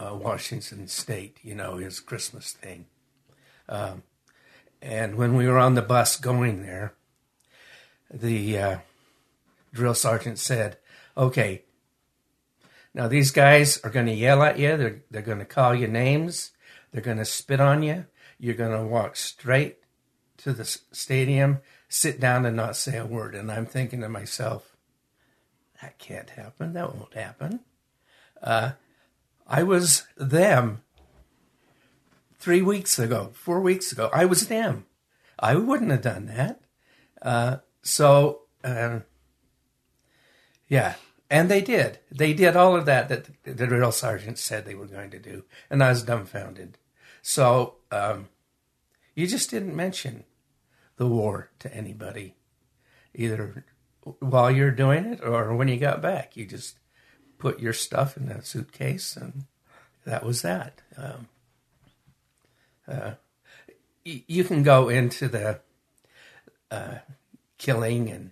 uh, 0.00 0.14
Washington 0.14 0.88
State, 0.88 1.38
you 1.42 1.54
know, 1.54 1.76
his 1.76 2.00
Christmas 2.00 2.52
thing. 2.52 2.86
Um, 3.68 4.02
and 4.82 5.16
when 5.16 5.34
we 5.36 5.46
were 5.46 5.58
on 5.58 5.74
the 5.74 5.82
bus 5.82 6.16
going 6.16 6.62
there, 6.62 6.94
the 8.12 8.58
uh, 8.58 8.78
drill 9.72 9.94
sergeant 9.94 10.38
said, 10.38 10.78
okay, 11.16 11.62
now 12.92 13.06
these 13.06 13.30
guys 13.30 13.78
are 13.84 13.90
going 13.90 14.06
to 14.06 14.12
yell 14.12 14.42
at 14.42 14.58
you. 14.58 14.76
They're, 14.76 15.02
they're 15.10 15.22
going 15.22 15.38
to 15.38 15.44
call 15.44 15.74
you 15.74 15.86
names. 15.86 16.50
They're 16.92 17.02
going 17.02 17.18
to 17.18 17.24
spit 17.24 17.60
on 17.60 17.82
you. 17.82 18.06
You're 18.38 18.54
going 18.54 18.76
to 18.76 18.86
walk 18.86 19.16
straight 19.16 19.78
to 20.38 20.52
the 20.52 20.64
stadium, 20.64 21.60
sit 21.88 22.18
down 22.18 22.46
and 22.46 22.56
not 22.56 22.74
say 22.74 22.96
a 22.96 23.04
word. 23.04 23.34
And 23.34 23.52
I'm 23.52 23.66
thinking 23.66 24.00
to 24.00 24.08
myself, 24.08 24.74
that 25.80 25.98
can't 25.98 26.30
happen. 26.30 26.72
That 26.72 26.94
won't 26.94 27.14
happen. 27.14 27.60
Uh, 28.42 28.72
I 29.46 29.62
was 29.62 30.06
them 30.16 30.82
three 32.38 32.62
weeks 32.62 32.98
ago, 32.98 33.30
four 33.34 33.60
weeks 33.60 33.92
ago. 33.92 34.10
I 34.12 34.24
was 34.24 34.48
them. 34.48 34.86
I 35.38 35.56
wouldn't 35.56 35.90
have 35.90 36.02
done 36.02 36.26
that. 36.26 36.60
Uh, 37.20 37.58
so, 37.82 38.42
uh, 38.64 39.00
yeah. 40.68 40.94
And 41.30 41.48
they 41.48 41.60
did. 41.60 42.00
They 42.10 42.32
did 42.34 42.56
all 42.56 42.74
of 42.74 42.86
that 42.86 43.08
that 43.08 43.28
the 43.44 43.66
drill 43.66 43.92
sergeant 43.92 44.38
said 44.38 44.64
they 44.64 44.74
were 44.74 44.86
going 44.86 45.10
to 45.10 45.18
do. 45.18 45.44
And 45.70 45.82
I 45.82 45.90
was 45.90 46.02
dumbfounded. 46.02 46.76
So, 47.22 47.76
um, 47.92 48.28
you 49.14 49.26
just 49.26 49.50
didn't 49.50 49.76
mention 49.76 50.24
the 50.96 51.06
war 51.06 51.50
to 51.60 51.74
anybody, 51.74 52.34
either 53.14 53.64
while 54.18 54.50
you're 54.50 54.70
doing 54.70 55.04
it 55.04 55.22
or 55.22 55.54
when 55.54 55.68
you 55.68 55.76
got 55.76 56.02
back. 56.02 56.36
You 56.36 56.46
just 56.46 56.78
put 57.38 57.60
your 57.60 57.72
stuff 57.72 58.16
in 58.16 58.28
a 58.28 58.42
suitcase, 58.44 59.16
and 59.16 59.44
that 60.04 60.24
was 60.24 60.42
that. 60.42 60.82
Um, 60.96 61.28
uh, 62.88 63.12
you 64.04 64.44
can 64.44 64.62
go 64.62 64.88
into 64.88 65.28
the 65.28 65.60
uh, 66.70 66.96
killing 67.60 68.10
and 68.10 68.30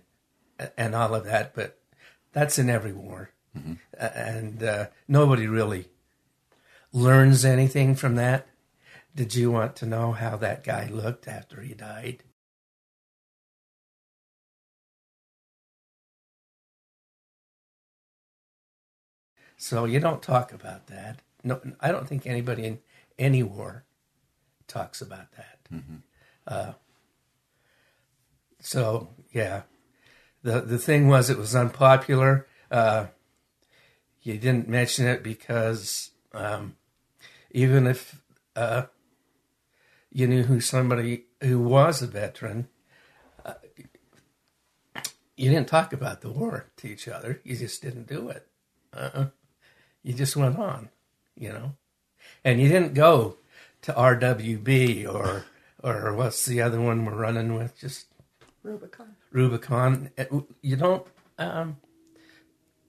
and 0.75 0.93
all 0.93 1.15
of 1.15 1.23
that, 1.23 1.55
but 1.55 1.79
that's 2.33 2.59
in 2.59 2.69
every 2.69 2.91
war, 2.91 3.29
mm-hmm. 3.57 3.75
and 3.97 4.61
uh, 4.61 4.87
nobody 5.07 5.47
really 5.47 5.87
learns 6.91 7.45
anything 7.45 7.95
from 7.95 8.15
that. 8.15 8.47
Did 9.15 9.35
you 9.35 9.51
want 9.51 9.77
to 9.77 9.85
know 9.85 10.11
how 10.11 10.35
that 10.37 10.65
guy 10.65 10.87
looked 10.87 11.27
after 11.27 11.61
he 11.61 11.73
died? 11.73 12.23
So 19.55 19.85
you 19.85 19.99
don't 19.99 20.21
talk 20.21 20.51
about 20.51 20.87
that. 20.87 21.21
No, 21.43 21.61
I 21.79 21.91
don't 21.91 22.07
think 22.07 22.25
anybody 22.25 22.65
in 22.65 22.79
any 23.17 23.43
war 23.43 23.85
talks 24.67 25.01
about 25.01 25.31
that. 25.33 25.59
Mm-hmm. 25.71 25.95
Uh, 26.47 26.73
so 28.59 29.09
yeah, 29.31 29.63
the 30.43 30.61
the 30.61 30.77
thing 30.77 31.07
was 31.07 31.29
it 31.29 31.37
was 31.37 31.55
unpopular. 31.55 32.47
Uh, 32.71 33.07
you 34.21 34.37
didn't 34.37 34.67
mention 34.67 35.07
it 35.07 35.23
because 35.23 36.11
um, 36.33 36.75
even 37.51 37.87
if 37.87 38.21
uh, 38.55 38.83
you 40.11 40.27
knew 40.27 40.43
who 40.43 40.59
somebody 40.59 41.25
who 41.41 41.59
was 41.59 42.01
a 42.01 42.07
veteran, 42.07 42.67
uh, 43.45 43.53
you 45.35 45.49
didn't 45.49 45.67
talk 45.67 45.93
about 45.93 46.21
the 46.21 46.31
war 46.31 46.67
to 46.77 46.87
each 46.87 47.07
other. 47.07 47.41
You 47.43 47.55
just 47.55 47.81
didn't 47.81 48.07
do 48.07 48.29
it. 48.29 48.47
Uh-uh 48.93 49.27
you 50.03 50.13
just 50.13 50.35
went 50.35 50.57
on, 50.57 50.89
you 51.35 51.49
know, 51.49 51.75
and 52.43 52.61
you 52.61 52.67
didn't 52.67 52.93
go 52.93 53.37
to 53.81 53.93
RWB 53.93 55.11
or 55.11 55.45
or 55.81 56.13
what's 56.13 56.45
the 56.45 56.61
other 56.61 56.79
one 56.79 57.05
we're 57.05 57.15
running 57.15 57.55
with? 57.55 57.77
Just 57.79 58.07
Rubicon. 58.69 59.15
Rubicon. 59.31 60.11
You 60.61 60.75
don't. 60.75 61.07
Um, 61.39 61.77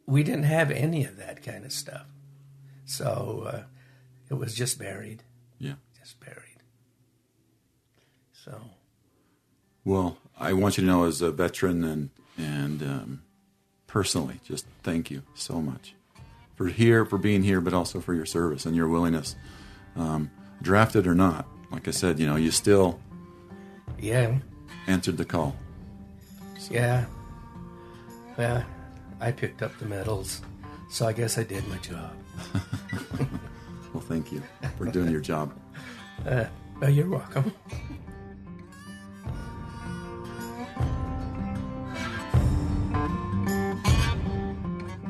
we 0.06 0.22
didn't 0.22 0.44
have 0.44 0.70
any 0.70 1.04
of 1.04 1.16
that 1.16 1.42
kind 1.42 1.64
of 1.64 1.72
stuff, 1.72 2.04
so 2.84 3.44
uh, 3.46 3.62
it 4.28 4.34
was 4.34 4.54
just 4.54 4.78
buried. 4.78 5.22
Yeah, 5.58 5.74
just 5.98 6.20
buried. 6.20 6.62
So. 8.32 8.60
Well, 9.84 10.18
I 10.38 10.52
want 10.52 10.76
you 10.76 10.82
to 10.82 10.86
know, 10.86 11.04
as 11.04 11.22
a 11.22 11.30
veteran 11.30 11.82
and 11.82 12.10
and 12.36 12.82
um, 12.82 13.22
personally, 13.86 14.40
just 14.44 14.66
thank 14.82 15.10
you 15.10 15.22
so 15.34 15.62
much 15.62 15.94
for 16.56 16.66
here, 16.66 17.06
for 17.06 17.16
being 17.16 17.42
here, 17.42 17.62
but 17.62 17.72
also 17.72 18.00
for 18.00 18.12
your 18.12 18.26
service 18.26 18.66
and 18.66 18.76
your 18.76 18.86
willingness, 18.86 19.34
um, 19.96 20.30
drafted 20.60 21.06
or 21.06 21.14
not. 21.14 21.46
Like 21.70 21.88
I 21.88 21.92
said, 21.92 22.18
you 22.18 22.26
know, 22.26 22.36
you 22.36 22.50
still 22.50 23.00
yeah 23.98 24.36
answered 24.86 25.16
the 25.16 25.24
call. 25.24 25.56
So. 26.60 26.74
Yeah. 26.74 27.06
Well, 28.36 28.62
I 29.18 29.32
picked 29.32 29.62
up 29.62 29.76
the 29.78 29.86
medals, 29.86 30.42
so 30.90 31.06
I 31.06 31.14
guess 31.14 31.38
I 31.38 31.42
did 31.42 31.66
my 31.68 31.78
job. 31.78 32.12
well, 33.94 34.02
thank 34.02 34.30
you 34.30 34.42
for 34.76 34.84
doing 34.84 35.10
your 35.10 35.22
job. 35.22 35.58
Uh, 36.26 36.44
well, 36.78 36.90
you're 36.90 37.08
welcome. 37.08 37.54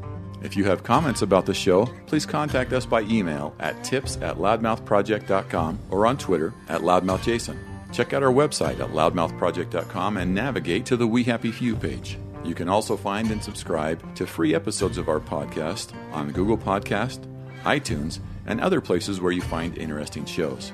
If 0.44 0.58
you 0.58 0.64
have 0.64 0.84
comments 0.84 1.22
about 1.22 1.46
the 1.46 1.54
show, 1.54 1.86
please 2.06 2.26
contact 2.26 2.74
us 2.74 2.84
by 2.84 3.00
email 3.02 3.56
at 3.60 3.82
tips 3.82 4.18
at 4.18 4.36
loudmouthproject.com 4.36 5.78
or 5.88 6.06
on 6.06 6.18
Twitter 6.18 6.52
at 6.68 6.82
loudmouthjason. 6.82 7.56
Check 7.94 8.12
out 8.12 8.22
our 8.22 8.30
website 8.30 8.78
at 8.78 8.90
loudmouthproject.com 8.90 10.18
and 10.18 10.34
navigate 10.34 10.84
to 10.84 10.98
the 10.98 11.06
We 11.06 11.24
Happy 11.24 11.50
Few 11.50 11.74
page. 11.74 12.18
You 12.44 12.54
can 12.54 12.68
also 12.68 12.94
find 12.94 13.30
and 13.30 13.42
subscribe 13.42 14.14
to 14.16 14.26
free 14.26 14.54
episodes 14.54 14.98
of 14.98 15.08
our 15.08 15.18
podcast 15.18 15.94
on 16.12 16.30
Google 16.30 16.58
Podcast, 16.58 17.26
iTunes, 17.62 18.18
and 18.44 18.60
other 18.60 18.82
places 18.82 19.22
where 19.22 19.32
you 19.32 19.40
find 19.40 19.78
interesting 19.78 20.26
shows. 20.26 20.72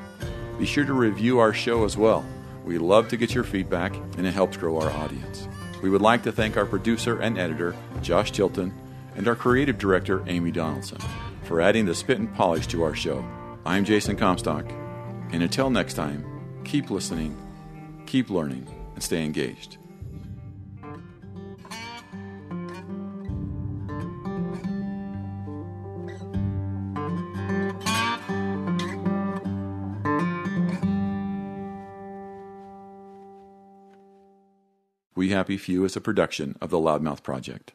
Be 0.58 0.66
sure 0.66 0.84
to 0.84 0.94
review 0.94 1.38
our 1.38 1.52
show 1.52 1.84
as 1.84 1.96
well. 1.96 2.24
We 2.64 2.78
love 2.78 3.06
to 3.10 3.16
get 3.16 3.36
your 3.36 3.44
feedback 3.44 3.94
and 4.18 4.26
it 4.26 4.34
helps 4.34 4.56
grow 4.56 4.80
our 4.80 4.90
audience. 4.90 5.46
We 5.80 5.90
would 5.90 6.02
like 6.02 6.24
to 6.24 6.32
thank 6.32 6.56
our 6.56 6.66
producer 6.66 7.20
and 7.20 7.38
editor, 7.38 7.76
Josh 8.02 8.32
Tilton, 8.32 8.74
and 9.16 9.26
our 9.28 9.34
creative 9.34 9.78
director, 9.78 10.22
Amy 10.26 10.50
Donaldson, 10.50 10.98
for 11.44 11.60
adding 11.60 11.86
the 11.86 11.94
spit 11.94 12.18
and 12.18 12.32
polish 12.34 12.66
to 12.68 12.82
our 12.82 12.94
show. 12.94 13.24
I'm 13.66 13.84
Jason 13.84 14.16
Comstock, 14.16 14.70
and 15.32 15.42
until 15.42 15.70
next 15.70 15.94
time, 15.94 16.24
keep 16.64 16.90
listening, 16.90 17.36
keep 18.06 18.30
learning, 18.30 18.66
and 18.94 19.02
stay 19.02 19.24
engaged. 19.24 19.76
We 35.14 35.28
Happy 35.28 35.58
Few 35.58 35.84
is 35.84 35.96
a 35.96 36.00
production 36.00 36.56
of 36.62 36.70
the 36.70 36.78
Loudmouth 36.78 37.22
Project. 37.22 37.74